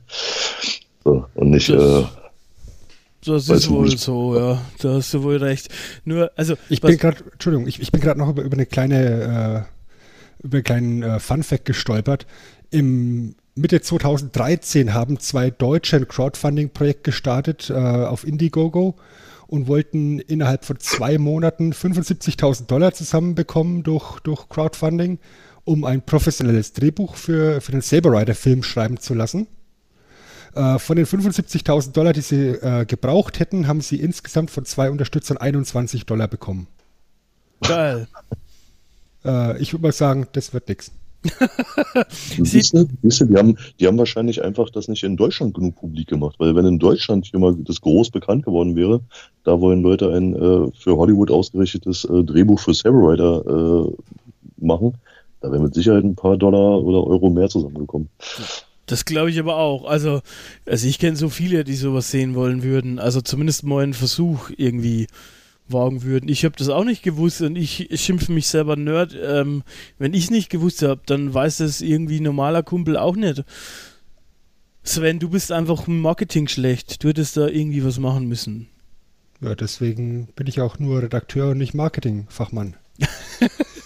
[1.03, 2.05] So, und nicht, Das- äh,
[3.25, 3.99] Das ist wohl nicht.
[3.99, 4.61] so, ja.
[4.81, 5.69] Da hast du wohl recht.
[6.05, 9.65] Nur, also, Ich bin gerade, Entschuldigung, ich, ich bin gerade noch über, über eine kleine,
[10.41, 12.27] äh, über einen kleinen äh, Funfact gestolpert.
[12.71, 18.95] Im Mitte 2013 haben zwei Deutsche ein Crowdfunding-Projekt gestartet äh, auf Indiegogo
[19.49, 25.17] und wollten innerhalb von zwei Monaten 75.000 Dollar zusammenbekommen durch, durch Crowdfunding,
[25.63, 29.47] um ein professionelles Drehbuch für, für den Saber Rider-Film schreiben zu lassen.
[30.53, 34.91] Äh, von den 75.000 Dollar, die sie äh, gebraucht hätten, haben sie insgesamt von zwei
[34.91, 36.67] Unterstützern 21 Dollar bekommen.
[37.61, 38.07] geil.
[39.25, 40.91] Äh, ich würde mal sagen, das wird nichts.
[42.41, 45.75] Siehst du, siehst du, die, haben, die haben wahrscheinlich einfach das nicht in Deutschland genug
[45.75, 49.01] publik gemacht, weil wenn in Deutschland hier mal das groß bekannt geworden wäre,
[49.43, 54.93] da wollen Leute ein äh, für Hollywood ausgerichtetes äh, Drehbuch für Rider äh, machen,
[55.41, 58.09] da wäre mit Sicherheit ein paar Dollar oder Euro mehr zusammengekommen.
[58.85, 59.85] Das glaube ich aber auch.
[59.85, 60.21] Also,
[60.65, 62.97] also ich kenne so viele, die sowas sehen wollen würden.
[62.97, 65.07] Also zumindest mal einen Versuch irgendwie
[65.71, 66.29] wagen würden.
[66.29, 69.15] Ich habe das auch nicht gewusst und ich schimpfe mich selber Nerd.
[69.21, 69.63] Ähm,
[69.97, 73.43] wenn ich es nicht gewusst habe, dann weiß es irgendwie ein normaler Kumpel auch nicht.
[74.83, 77.03] Sven, du bist einfach im Marketing schlecht.
[77.03, 78.67] Du hättest da irgendwie was machen müssen.
[79.41, 82.75] Ja, deswegen bin ich auch nur Redakteur und nicht Marketingfachmann.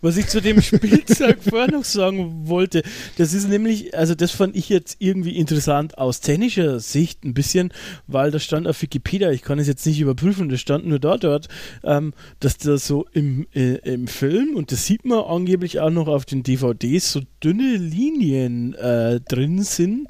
[0.00, 2.82] Was ich zu dem Spielzeug vorher noch sagen wollte,
[3.16, 7.72] das ist nämlich, also das fand ich jetzt irgendwie interessant aus technischer Sicht ein bisschen,
[8.06, 11.16] weil da stand auf Wikipedia, ich kann es jetzt nicht überprüfen, das stand nur da
[11.16, 11.48] dort,
[11.84, 16.08] ähm, dass da so im, äh, im Film, und das sieht man angeblich auch noch
[16.08, 20.08] auf den DVDs, so dünne Linien äh, drin sind,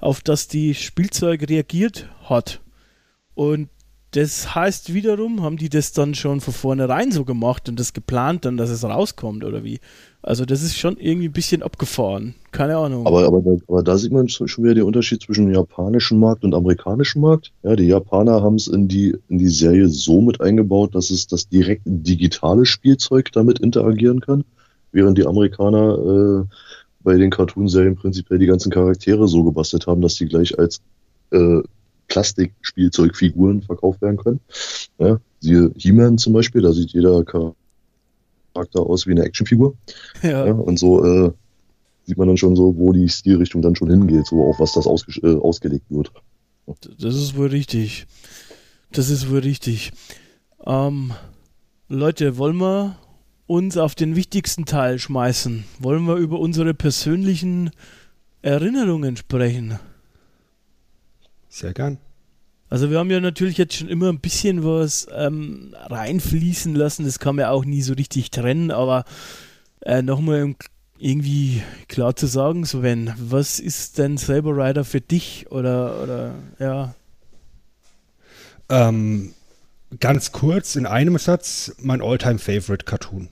[0.00, 2.60] auf das die Spielzeug reagiert hat.
[3.34, 3.68] Und
[4.12, 8.44] das heißt wiederum, haben die das dann schon von vornherein so gemacht und das geplant
[8.44, 9.78] dann, dass es rauskommt oder wie?
[10.20, 12.34] Also das ist schon irgendwie ein bisschen abgefahren.
[12.50, 13.06] Keine Ahnung.
[13.06, 16.42] Aber, aber, da, aber da sieht man schon wieder den Unterschied zwischen dem japanischen Markt
[16.42, 17.52] und amerikanischen Markt.
[17.62, 21.28] Ja, die Japaner haben es in die, in die Serie so mit eingebaut, dass es
[21.28, 24.44] das direkt digitale Spielzeug damit interagieren kann,
[24.90, 26.54] während die Amerikaner äh,
[27.02, 30.82] bei den Cartoonserien prinzipiell die ganzen Charaktere so gebastelt haben, dass die gleich als
[31.30, 31.62] äh,
[32.10, 34.40] Plastikspielzeugfiguren verkauft werden können.
[34.98, 39.74] Ja, siehe He-Man zum Beispiel, da sieht jeder Charakter aus wie eine Actionfigur.
[40.22, 40.46] ja.
[40.46, 41.32] Ja, und so äh,
[42.04, 44.86] sieht man dann schon so, wo die Stilrichtung dann schon hingeht, so auf was das
[44.86, 46.12] ausge äh, ausgelegt wird.
[46.98, 48.06] Das ist wohl richtig.
[48.92, 49.92] Das ist wohl richtig.
[50.66, 51.12] Ähm,
[51.88, 52.96] Leute, wollen wir
[53.46, 55.64] uns auf den wichtigsten Teil schmeißen?
[55.78, 57.70] Wollen wir über unsere persönlichen
[58.42, 59.78] Erinnerungen sprechen?
[61.50, 61.98] Sehr gern.
[62.70, 67.04] Also wir haben ja natürlich jetzt schon immer ein bisschen was ähm, reinfließen lassen.
[67.04, 69.04] Das kann man auch nie so richtig trennen, aber
[69.80, 70.54] äh, nochmal
[70.98, 75.50] irgendwie klar zu sagen, Sven, was ist denn Saber Rider für dich?
[75.50, 76.94] Oder, oder ja.
[78.68, 79.34] Ähm,
[79.98, 83.28] ganz kurz in einem Satz mein Alltime favorite Cartoon.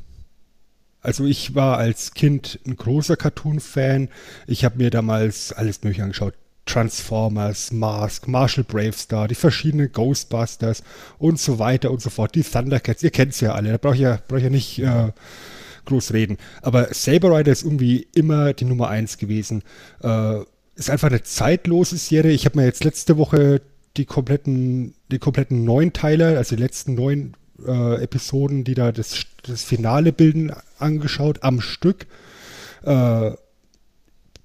[1.01, 4.09] Also ich war als Kind ein großer Cartoon-Fan.
[4.49, 6.35] Ich habe mir damals alles mögliche angeschaut.
[6.69, 10.83] Transformers, Mask, Marshall Bravestar, die verschiedenen Ghostbusters
[11.19, 12.35] und so weiter und so fort.
[12.35, 13.73] Die Thundercats, ihr kennt sie ja alle.
[13.73, 15.13] Da brauche ich ja, brauch ich ja nicht äh,
[15.87, 16.37] groß reden.
[16.63, 19.63] Aber Saber Rider ist irgendwie immer die Nummer eins gewesen.
[20.03, 20.41] Äh,
[20.77, 22.33] ist einfach eine zeitlose Serie.
[22.33, 23.63] Ich habe mir jetzt letzte Woche
[23.97, 27.35] die kompletten, die kompletten neun Teile, also die letzten neun
[27.67, 32.07] äh, Episoden, die da das, das Finale bilden, angeschaut am Stück.
[32.85, 33.33] Äh,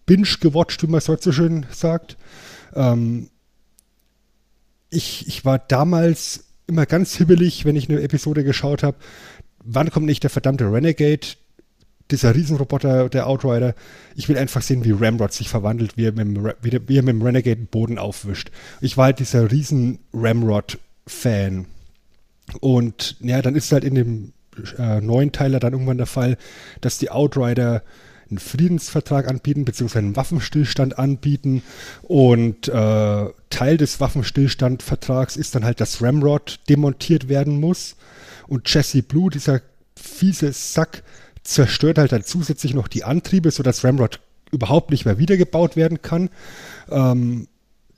[0.06, 2.18] binge gewatcht, wie man es heute so schön sagt.
[2.76, 3.30] Ähm,
[4.90, 8.98] ich, ich war damals immer ganz hibbelig, wenn ich eine Episode geschaut habe.
[9.64, 11.28] Wann kommt nicht der verdammte Renegade?
[12.12, 13.76] Dieser Riesenroboter, der Outrider.
[14.16, 16.98] Ich will einfach sehen, wie Ramrod sich verwandelt, wie er mit dem, wie, der, wie
[16.98, 18.52] er mit dem Renegade den Boden aufwischt.
[18.82, 21.66] Ich war halt dieser riesen Ramrod-Fan.
[22.60, 24.34] Und ja, dann ist halt in dem
[24.78, 26.38] äh, neuen Teiler dann irgendwann der Fall,
[26.82, 27.84] dass die Outrider
[28.34, 31.62] einen Friedensvertrag anbieten, beziehungsweise einen Waffenstillstand anbieten.
[32.02, 37.96] Und äh, Teil des Waffenstillstandvertrags ist dann halt, dass Ramrod demontiert werden muss.
[38.48, 39.62] Und Jesse Blue, dieser
[39.96, 41.04] fiese Sack,
[41.44, 44.20] zerstört halt dann zusätzlich noch die Antriebe, sodass Ramrod
[44.52, 46.30] überhaupt nicht mehr wiedergebaut werden kann.
[46.90, 47.48] Ähm,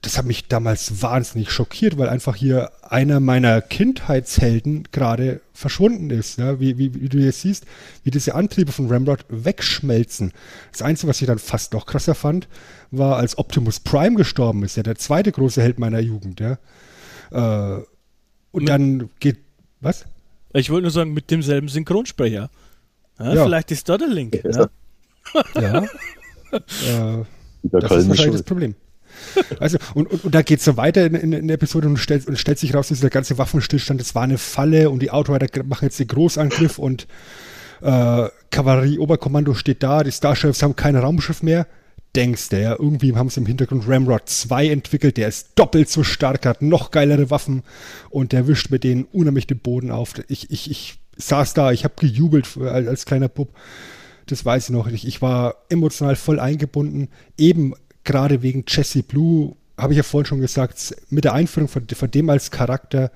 [0.06, 6.38] das hat mich damals wahnsinnig schockiert, weil einfach hier einer meiner Kindheitshelden gerade verschwunden ist.
[6.38, 6.60] Ja?
[6.60, 7.66] Wie, wie, wie, du jetzt siehst,
[8.04, 10.32] wie diese Antriebe von Ramrod wegschmelzen.
[10.72, 12.48] Das Einzige, was ich dann fast noch krasser fand,
[12.92, 16.40] war, als Optimus Prime gestorben ist, ja, der zweite große Held meiner Jugend.
[16.40, 16.60] Ja?
[17.32, 17.84] Äh,
[18.52, 19.40] und mit, dann geht.
[19.82, 20.06] Was?
[20.54, 22.52] Ich wollte nur sagen, mit demselben Synchronsprecher.
[23.18, 23.44] Ja, ja.
[23.44, 24.40] Vielleicht ist da der Link.
[24.44, 24.70] Ja.
[25.60, 25.84] ja.
[26.52, 27.26] äh,
[27.64, 28.76] das ist wahrscheinlich das Problem.
[29.60, 31.98] Also, und, und, und da geht es so weiter in, in, in, der Episode und
[31.98, 35.12] stellt, und stellt sich raus, dass der ganze Waffenstillstand, das war eine Falle und die
[35.12, 37.08] Outrider machen jetzt den Großangriff und
[37.82, 41.68] äh, Kavallerie-Oberkommando steht da, die Starships haben kein Raumschiff mehr.
[42.16, 46.04] Denkst du, ja, irgendwie haben sie im Hintergrund Ramrod 2 entwickelt, der ist doppelt so
[46.04, 47.64] stark, hat noch geilere Waffen
[48.10, 50.14] und der wischt mit denen unheimlich den Boden auf.
[50.30, 53.50] Ich, ich, ich saß da, ich habe gejubelt als, als kleiner Bub
[54.26, 55.06] das weiß ich noch nicht.
[55.06, 57.74] Ich war emotional voll eingebunden, eben
[58.06, 62.12] gerade wegen Jesse Blue, habe ich ja vorhin schon gesagt, mit der Einführung von, von
[62.12, 63.12] dem als Charakter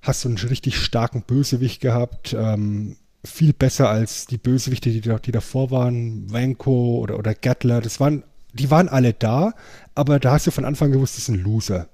[0.00, 2.34] hast du einen richtig starken Bösewicht gehabt.
[2.38, 7.80] Ähm, viel besser als die Bösewichte, die, die davor waren, Vanko oder, oder Gatler.
[7.80, 9.54] Das waren, die waren alle da,
[9.94, 11.88] aber da hast du von Anfang gewusst, das ist ein Loser.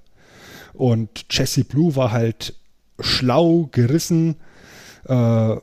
[0.73, 2.55] Und Jesse Blue war halt
[3.01, 4.37] schlau, gerissen,
[5.07, 5.57] äh,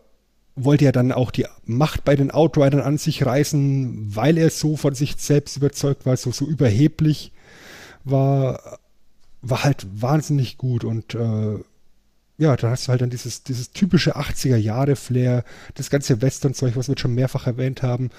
[0.56, 4.78] wollte ja dann auch die Macht bei den Outridern an sich reißen, weil er so
[4.78, 7.32] von sich selbst überzeugt war, so, so überheblich
[8.04, 8.80] war,
[9.42, 11.60] war halt wahnsinnig gut und äh,
[12.38, 15.46] ja, da hast du halt dann dieses, dieses typische 80er-Jahre-Flair,
[15.76, 18.10] das ganze Western-Zeug, was wir schon mehrfach erwähnt haben,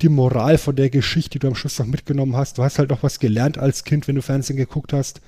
[0.00, 2.56] die Moral von der Geschichte, die du am Schluss noch mitgenommen hast.
[2.56, 5.20] Du hast halt auch was gelernt als Kind, wenn du Fernsehen geguckt hast.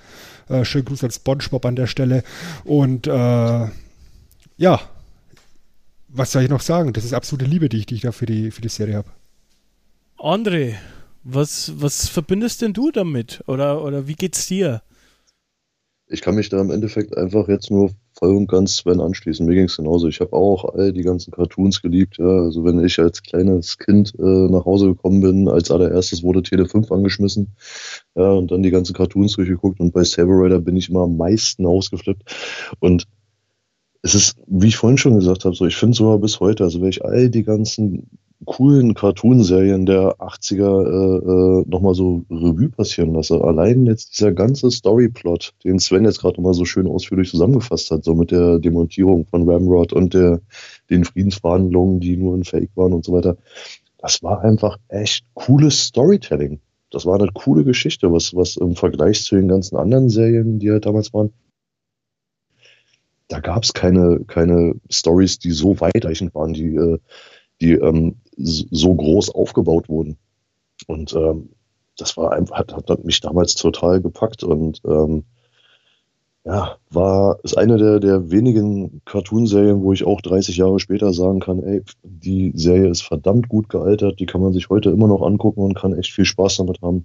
[0.48, 2.22] Äh, schönen Gruß an Spongebob an der Stelle.
[2.64, 3.10] Und äh,
[4.56, 4.80] ja,
[6.08, 6.92] was soll ich noch sagen?
[6.92, 9.10] Das ist absolute Liebe, die ich, die ich da für die, für die Serie habe.
[10.18, 10.74] André,
[11.22, 13.42] was, was verbindest denn du damit?
[13.46, 14.82] Oder, oder wie geht's dir?
[16.10, 19.44] Ich kann mich da im Endeffekt einfach jetzt nur voll und ganz Sven anschließen.
[19.44, 20.08] Mir ging es genauso.
[20.08, 22.16] Ich habe auch all die ganzen Cartoons geliebt.
[22.18, 22.44] Ja.
[22.44, 26.66] Also wenn ich als kleines Kind äh, nach Hause gekommen bin, als allererstes wurde Tele
[26.66, 27.54] 5 angeschmissen
[28.16, 31.18] ja, und dann die ganzen Cartoons durchgeguckt und bei Saber Rider bin ich immer am
[31.18, 32.22] meisten ausgeflippt.
[32.80, 33.06] Und
[34.08, 36.80] es ist, wie ich vorhin schon gesagt habe, so ich finde sogar bis heute, also
[36.80, 38.08] wenn ich all die ganzen
[38.46, 44.70] coolen Cartoonserien der 80er äh, äh, nochmal so Revue passieren lasse, allein jetzt dieser ganze
[44.70, 49.26] Storyplot, den Sven jetzt gerade nochmal so schön ausführlich zusammengefasst hat, so mit der Demontierung
[49.26, 50.40] von Ramrod und der,
[50.88, 53.36] den Friedensverhandlungen, die nur ein Fake waren und so weiter,
[53.98, 56.60] das war einfach echt cooles Storytelling.
[56.90, 60.70] Das war eine coole Geschichte, was, was im Vergleich zu den ganzen anderen Serien, die
[60.70, 61.32] halt damals waren,
[63.28, 66.98] da gab es keine, keine Stories, die so weitreichend waren, die, äh,
[67.60, 70.16] die ähm, so groß aufgebaut wurden.
[70.86, 71.50] Und ähm,
[71.96, 75.24] das war einfach, hat, hat mich damals total gepackt und ähm,
[76.44, 81.40] ja, war, ist eine der, der wenigen Cartoonserien, wo ich auch 30 Jahre später sagen
[81.40, 85.20] kann, ey, die Serie ist verdammt gut gealtert, die kann man sich heute immer noch
[85.20, 87.04] angucken und kann echt viel Spaß damit haben.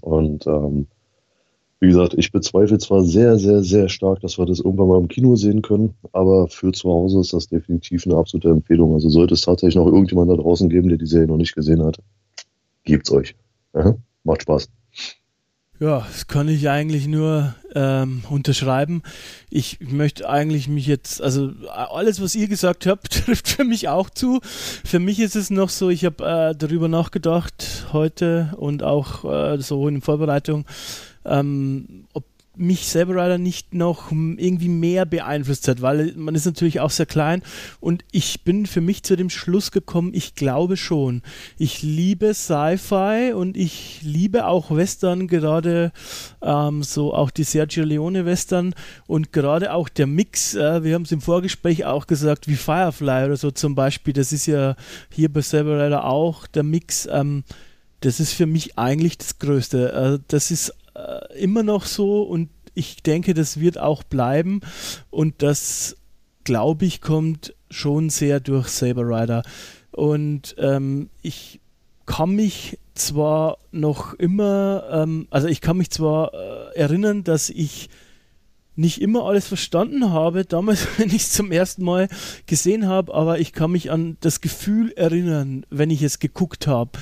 [0.00, 0.88] Und ähm,
[1.80, 5.08] wie gesagt, ich bezweifle zwar sehr, sehr, sehr stark, dass wir das irgendwann mal im
[5.08, 8.94] Kino sehen können, aber für zu Hause ist das definitiv eine absolute Empfehlung.
[8.94, 11.82] Also sollte es tatsächlich noch irgendjemand da draußen geben, der die Serie noch nicht gesehen
[11.82, 11.98] hat,
[12.84, 13.34] gebt's euch.
[13.74, 14.70] Aha, macht Spaß.
[15.78, 19.02] Ja, das kann ich eigentlich nur ähm, unterschreiben.
[19.50, 24.08] Ich möchte eigentlich mich jetzt, also alles, was ihr gesagt habt, trifft für mich auch
[24.08, 24.40] zu.
[24.42, 29.58] Für mich ist es noch so, ich habe äh, darüber nachgedacht heute und auch äh,
[29.60, 30.64] so in Vorbereitung,
[31.26, 32.24] ähm, ob
[32.56, 37.42] mich Rider nicht noch irgendwie mehr beeinflusst hat, weil man ist natürlich auch sehr klein
[37.80, 41.22] und ich bin für mich zu dem Schluss gekommen, ich glaube schon.
[41.58, 45.92] Ich liebe Sci-Fi und ich liebe auch Western, gerade
[46.42, 48.74] ähm, so auch die Sergio Leone Western
[49.06, 53.26] und gerade auch der Mix, äh, wir haben es im Vorgespräch auch gesagt, wie Firefly
[53.26, 54.76] oder so zum Beispiel, das ist ja
[55.12, 57.44] hier bei Rider auch der Mix, ähm,
[58.00, 59.92] das ist für mich eigentlich das Größte.
[59.92, 64.60] Äh, das ist äh, immer noch so und ich denke, das wird auch bleiben
[65.10, 65.96] und das,
[66.44, 69.42] glaube ich, kommt schon sehr durch Saber Rider.
[69.92, 71.60] Und ähm, ich
[72.04, 77.88] kann mich zwar noch immer, ähm, also ich kann mich zwar äh, erinnern, dass ich
[78.76, 82.08] nicht immer alles verstanden habe, damals, wenn ich es zum ersten Mal
[82.46, 86.92] gesehen habe, aber ich kann mich an das Gefühl erinnern, wenn ich es geguckt habe.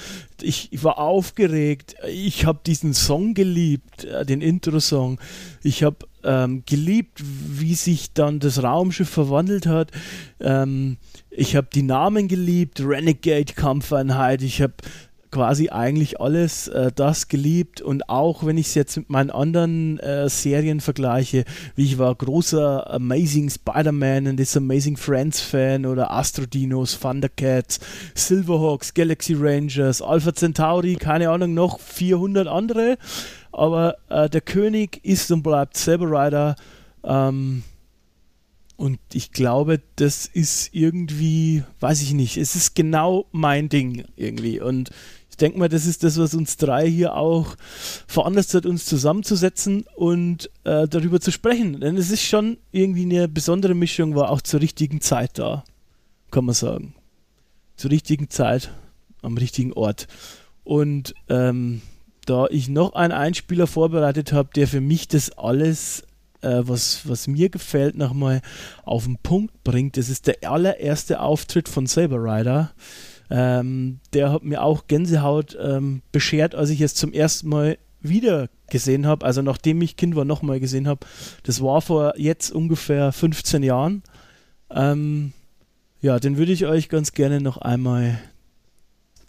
[0.40, 5.20] Ich, ich, war aufgeregt, ich habe diesen Song geliebt, äh, den Intro-Song.
[5.62, 9.90] Ich habe ähm, geliebt, wie sich dann das Raumschiff verwandelt hat.
[10.40, 10.96] Ähm,
[11.30, 14.42] ich habe die Namen geliebt, Renegade Kampfeinheit.
[14.42, 14.74] Ich habe
[15.34, 19.98] quasi eigentlich alles äh, das geliebt und auch wenn ich es jetzt mit meinen anderen
[19.98, 26.12] äh, Serien vergleiche, wie ich war großer Amazing Spider-Man und das Amazing Friends Fan oder
[26.12, 27.80] Astro Dinos, Thundercats,
[28.14, 32.96] Silverhawks, Galaxy Rangers, Alpha Centauri, keine Ahnung, noch 400 andere,
[33.50, 36.54] aber äh, der König ist und bleibt Saber Rider
[37.02, 37.64] ähm,
[38.76, 44.60] und ich glaube, das ist irgendwie, weiß ich nicht, es ist genau mein Ding irgendwie.
[44.60, 44.90] Und
[45.34, 47.56] ich denke mal, das ist das, was uns drei hier auch
[48.06, 51.80] veranlasst hat, uns zusammenzusetzen und äh, darüber zu sprechen.
[51.80, 55.64] Denn es ist schon irgendwie eine besondere Mischung, war auch zur richtigen Zeit da,
[56.30, 56.94] kann man sagen.
[57.74, 58.70] Zur richtigen Zeit,
[59.22, 60.06] am richtigen Ort.
[60.62, 61.82] Und ähm,
[62.26, 66.04] da ich noch einen Einspieler vorbereitet habe, der für mich das alles
[66.42, 68.40] äh, was, was mir gefällt, nochmal
[68.84, 69.96] auf den Punkt bringt.
[69.96, 72.70] Das ist der allererste Auftritt von Saber Rider.
[73.30, 78.48] Ähm, der hat mir auch Gänsehaut ähm, beschert, als ich es zum ersten Mal wieder
[78.68, 81.06] gesehen habe, also nachdem ich Kind war, nochmal gesehen habe.
[81.42, 84.02] Das war vor jetzt ungefähr 15 Jahren.
[84.70, 85.32] Ähm,
[86.00, 88.20] ja, den würde ich euch ganz gerne noch einmal,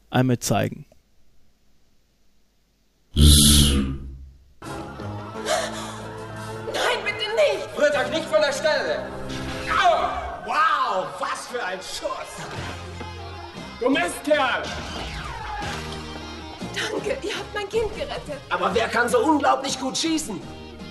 [0.10, 0.86] einmal zeigen.
[3.16, 4.04] Nein,
[7.06, 7.78] bitte nicht!
[7.78, 9.06] Rührt euch nicht von der Stelle!
[9.70, 10.10] Au!
[10.46, 12.25] Wow, was für ein Schuss!
[13.80, 14.64] Du Mistkerl!
[16.74, 18.40] Danke, ihr habt mein Kind gerettet.
[18.50, 20.40] Aber wer kann so unglaublich gut schießen?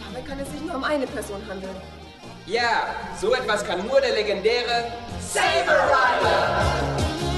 [0.06, 1.76] Dabei kann es sich nur um eine Person handeln.
[2.46, 7.33] Ja, so etwas kann nur der legendäre Saber Rider!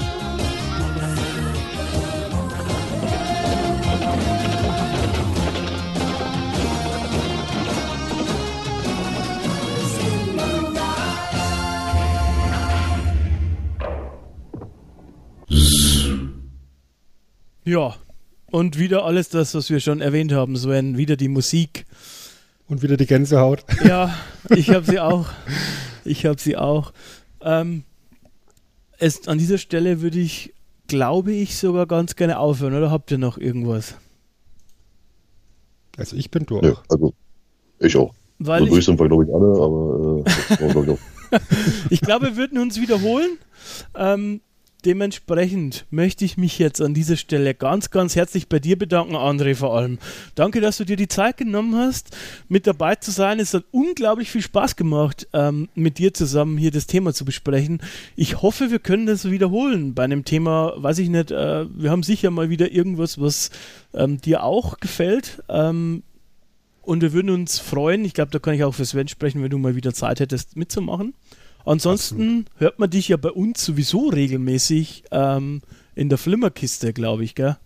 [17.67, 17.95] Ja,
[18.49, 21.85] und wieder alles das, was wir schon erwähnt haben, Sven, wieder die Musik.
[22.69, 23.65] Und wieder die Gänsehaut.
[23.83, 24.17] Ja,
[24.55, 25.25] ich habe sie auch.
[26.05, 26.93] Ich habe sie auch.
[27.41, 27.83] Ähm,
[28.99, 30.53] es, an dieser Stelle würde ich,
[30.87, 32.73] glaube ich, sogar ganz gerne aufhören.
[32.73, 33.95] Oder habt ihr noch irgendwas?
[35.97, 36.63] Also ich bin durch.
[36.65, 37.13] Ja, also
[37.79, 38.13] ich auch.
[38.39, 40.23] Weil also ich- durch sind wir, glaube ich, alle, aber
[40.87, 40.99] äh, ich.
[41.89, 43.37] Ich glaube, wir würden uns wiederholen.
[43.93, 44.39] Ähm,
[44.85, 49.55] dementsprechend möchte ich mich jetzt an dieser Stelle ganz, ganz herzlich bei dir bedanken, André
[49.55, 49.99] vor allem.
[50.35, 52.15] Danke, dass du dir die Zeit genommen hast,
[52.47, 53.39] mit dabei zu sein.
[53.39, 57.81] Es hat unglaublich viel Spaß gemacht, ähm, mit dir zusammen hier das Thema zu besprechen.
[58.15, 62.03] Ich hoffe, wir können das wiederholen bei einem Thema, weiß ich nicht, äh, wir haben
[62.03, 63.49] sicher mal wieder irgendwas, was
[63.93, 65.43] ähm, dir auch gefällt.
[65.49, 66.03] Ähm,
[66.87, 69.49] und wir würden uns freuen, ich glaube, da kann ich auch für Sven sprechen, wenn
[69.49, 71.13] du mal wieder Zeit hättest, mitzumachen.
[71.67, 75.61] Ansonsten hört man dich ja bei uns sowieso regelmäßig ähm,
[75.95, 77.57] in der Flimmerkiste, glaube ich, gell?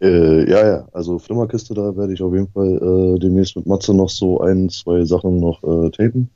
[0.00, 3.92] Äh, ja, ja, also Flimmerkiste, da werde ich auf jeden Fall äh, demnächst mit Matze
[3.92, 6.30] noch so ein, zwei Sachen noch äh, tapen.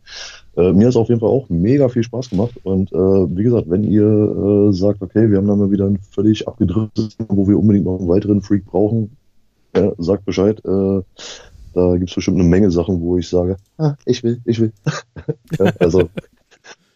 [0.57, 3.45] Äh, mir hat es auf jeden Fall auch mega viel Spaß gemacht und äh, wie
[3.45, 7.47] gesagt, wenn ihr äh, sagt, okay, wir haben da mal wieder ein völlig abgedrücktes, wo
[7.47, 9.17] wir unbedingt noch einen weiteren Freak brauchen,
[9.77, 10.61] ja, sagt Bescheid.
[11.75, 14.73] Da gibt es bestimmt eine Menge Sachen, wo ich sage, ah, ich will, ich will.
[15.59, 16.09] ja, also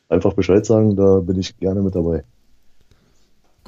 [0.09, 2.25] einfach Bescheid sagen, da bin ich gerne mit dabei.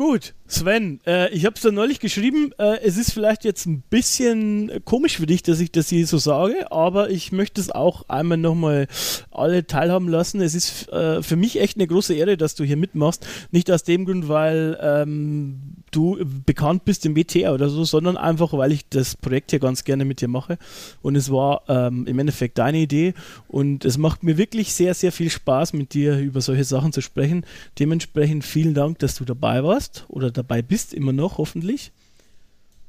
[0.01, 2.53] Gut, Sven, äh, ich habe es da neulich geschrieben.
[2.59, 6.17] Äh, es ist vielleicht jetzt ein bisschen komisch für dich, dass ich das hier so
[6.17, 8.87] sage, aber ich möchte es auch einmal nochmal
[9.31, 10.41] alle teilhaben lassen.
[10.41, 13.27] Es ist äh, für mich echt eine große Ehre, dass du hier mitmachst.
[13.51, 18.53] Nicht aus dem Grund, weil ähm, du bekannt bist im WTR oder so, sondern einfach,
[18.53, 20.59] weil ich das Projekt hier ganz gerne mit dir mache.
[21.03, 23.15] Und es war ähm, im Endeffekt deine Idee
[23.49, 27.01] und es macht mir wirklich sehr, sehr viel Spaß, mit dir über solche Sachen zu
[27.01, 27.45] sprechen.
[27.79, 31.93] Dementsprechend vielen Dank, dass du dabei warst oder dabei bist, immer noch, hoffentlich.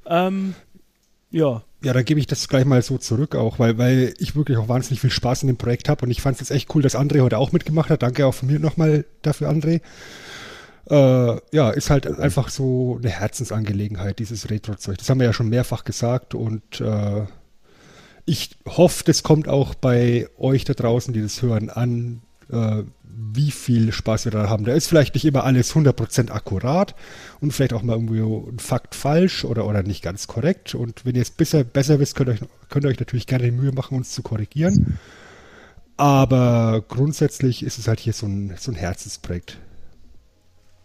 [0.05, 0.55] Ähm,
[1.31, 1.63] ja.
[1.83, 4.67] Ja, dann gebe ich das gleich mal so zurück auch, weil, weil ich wirklich auch
[4.67, 6.95] wahnsinnig viel Spaß in dem Projekt habe und ich fand es jetzt echt cool, dass
[6.95, 8.03] André heute auch mitgemacht hat.
[8.03, 9.81] Danke auch von mir nochmal dafür, André.
[10.89, 14.97] Äh, ja, ist halt einfach so eine Herzensangelegenheit, dieses Retro-Zeug.
[14.97, 17.25] Das haben wir ja schon mehrfach gesagt und äh,
[18.25, 22.21] ich hoffe, das kommt auch bei euch da draußen, die das hören, an,
[22.51, 24.65] äh, wie viel Spaß wir da haben.
[24.65, 26.95] Da ist vielleicht nicht immer alles 100% akkurat
[27.39, 30.75] und vielleicht auch mal irgendwie ein Fakt falsch oder, oder nicht ganz korrekt.
[30.75, 33.45] Und wenn ihr es besser, besser wisst, könnt ihr, euch, könnt ihr euch natürlich gerne
[33.45, 34.97] die Mühe machen, uns zu korrigieren.
[35.97, 39.59] Aber grundsätzlich ist es halt hier so ein, so ein Herzensprojekt.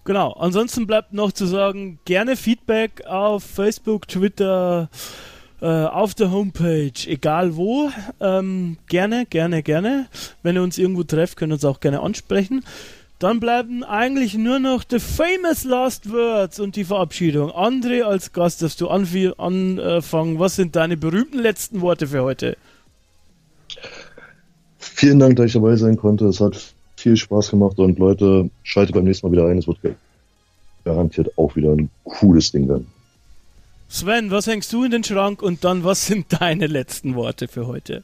[0.06, 0.34] Genau.
[0.34, 4.88] Ansonsten bleibt noch zu sagen, gerne Feedback auf Facebook, Twitter,
[5.60, 7.90] äh, auf der Homepage, egal wo.
[8.20, 10.06] Ähm, gerne, gerne, gerne.
[10.44, 12.64] Wenn ihr uns irgendwo trefft, könnt ihr uns auch gerne ansprechen.
[13.18, 17.50] Dann bleiben eigentlich nur noch the famous last words und die Verabschiedung.
[17.50, 20.38] André als Gast darfst du anfangen.
[20.38, 22.56] Was sind deine berühmten letzten Worte für heute?
[24.78, 26.26] Vielen Dank, dass ich dabei sein konnte.
[26.26, 26.75] Es hat
[27.06, 29.58] viel Spaß gemacht und Leute, schaltet beim nächsten Mal wieder ein.
[29.58, 29.78] Es wird
[30.84, 32.88] garantiert auch wieder ein cooles Ding werden.
[33.88, 37.68] Sven, was hängst du in den Schrank und dann was sind deine letzten Worte für
[37.68, 38.02] heute?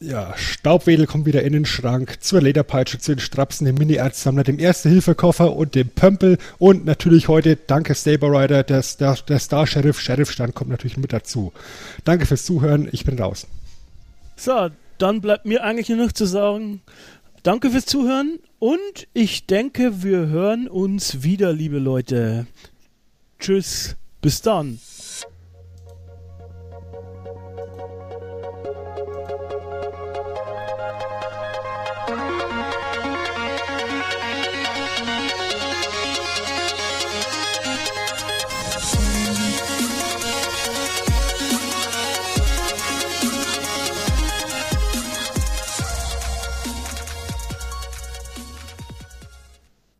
[0.00, 4.58] Ja, Staubwedel kommt wieder in den Schrank, zur Lederpeitsche, zu den Strapsen, dem Mini-Erzsammler, dem
[4.58, 10.56] Erste-Hilfe-Koffer und dem Pömpel und natürlich heute, danke Saber Rider, der, der, der Star-Sheriff, Sheriff-Stand
[10.56, 11.52] kommt natürlich mit dazu.
[12.04, 13.46] Danke fürs Zuhören, ich bin raus.
[14.36, 16.80] So, dann bleibt mir eigentlich nur noch zu sagen,
[17.42, 22.46] danke fürs Zuhören und ich denke, wir hören uns wieder, liebe Leute.
[23.38, 24.78] Tschüss, bis dann.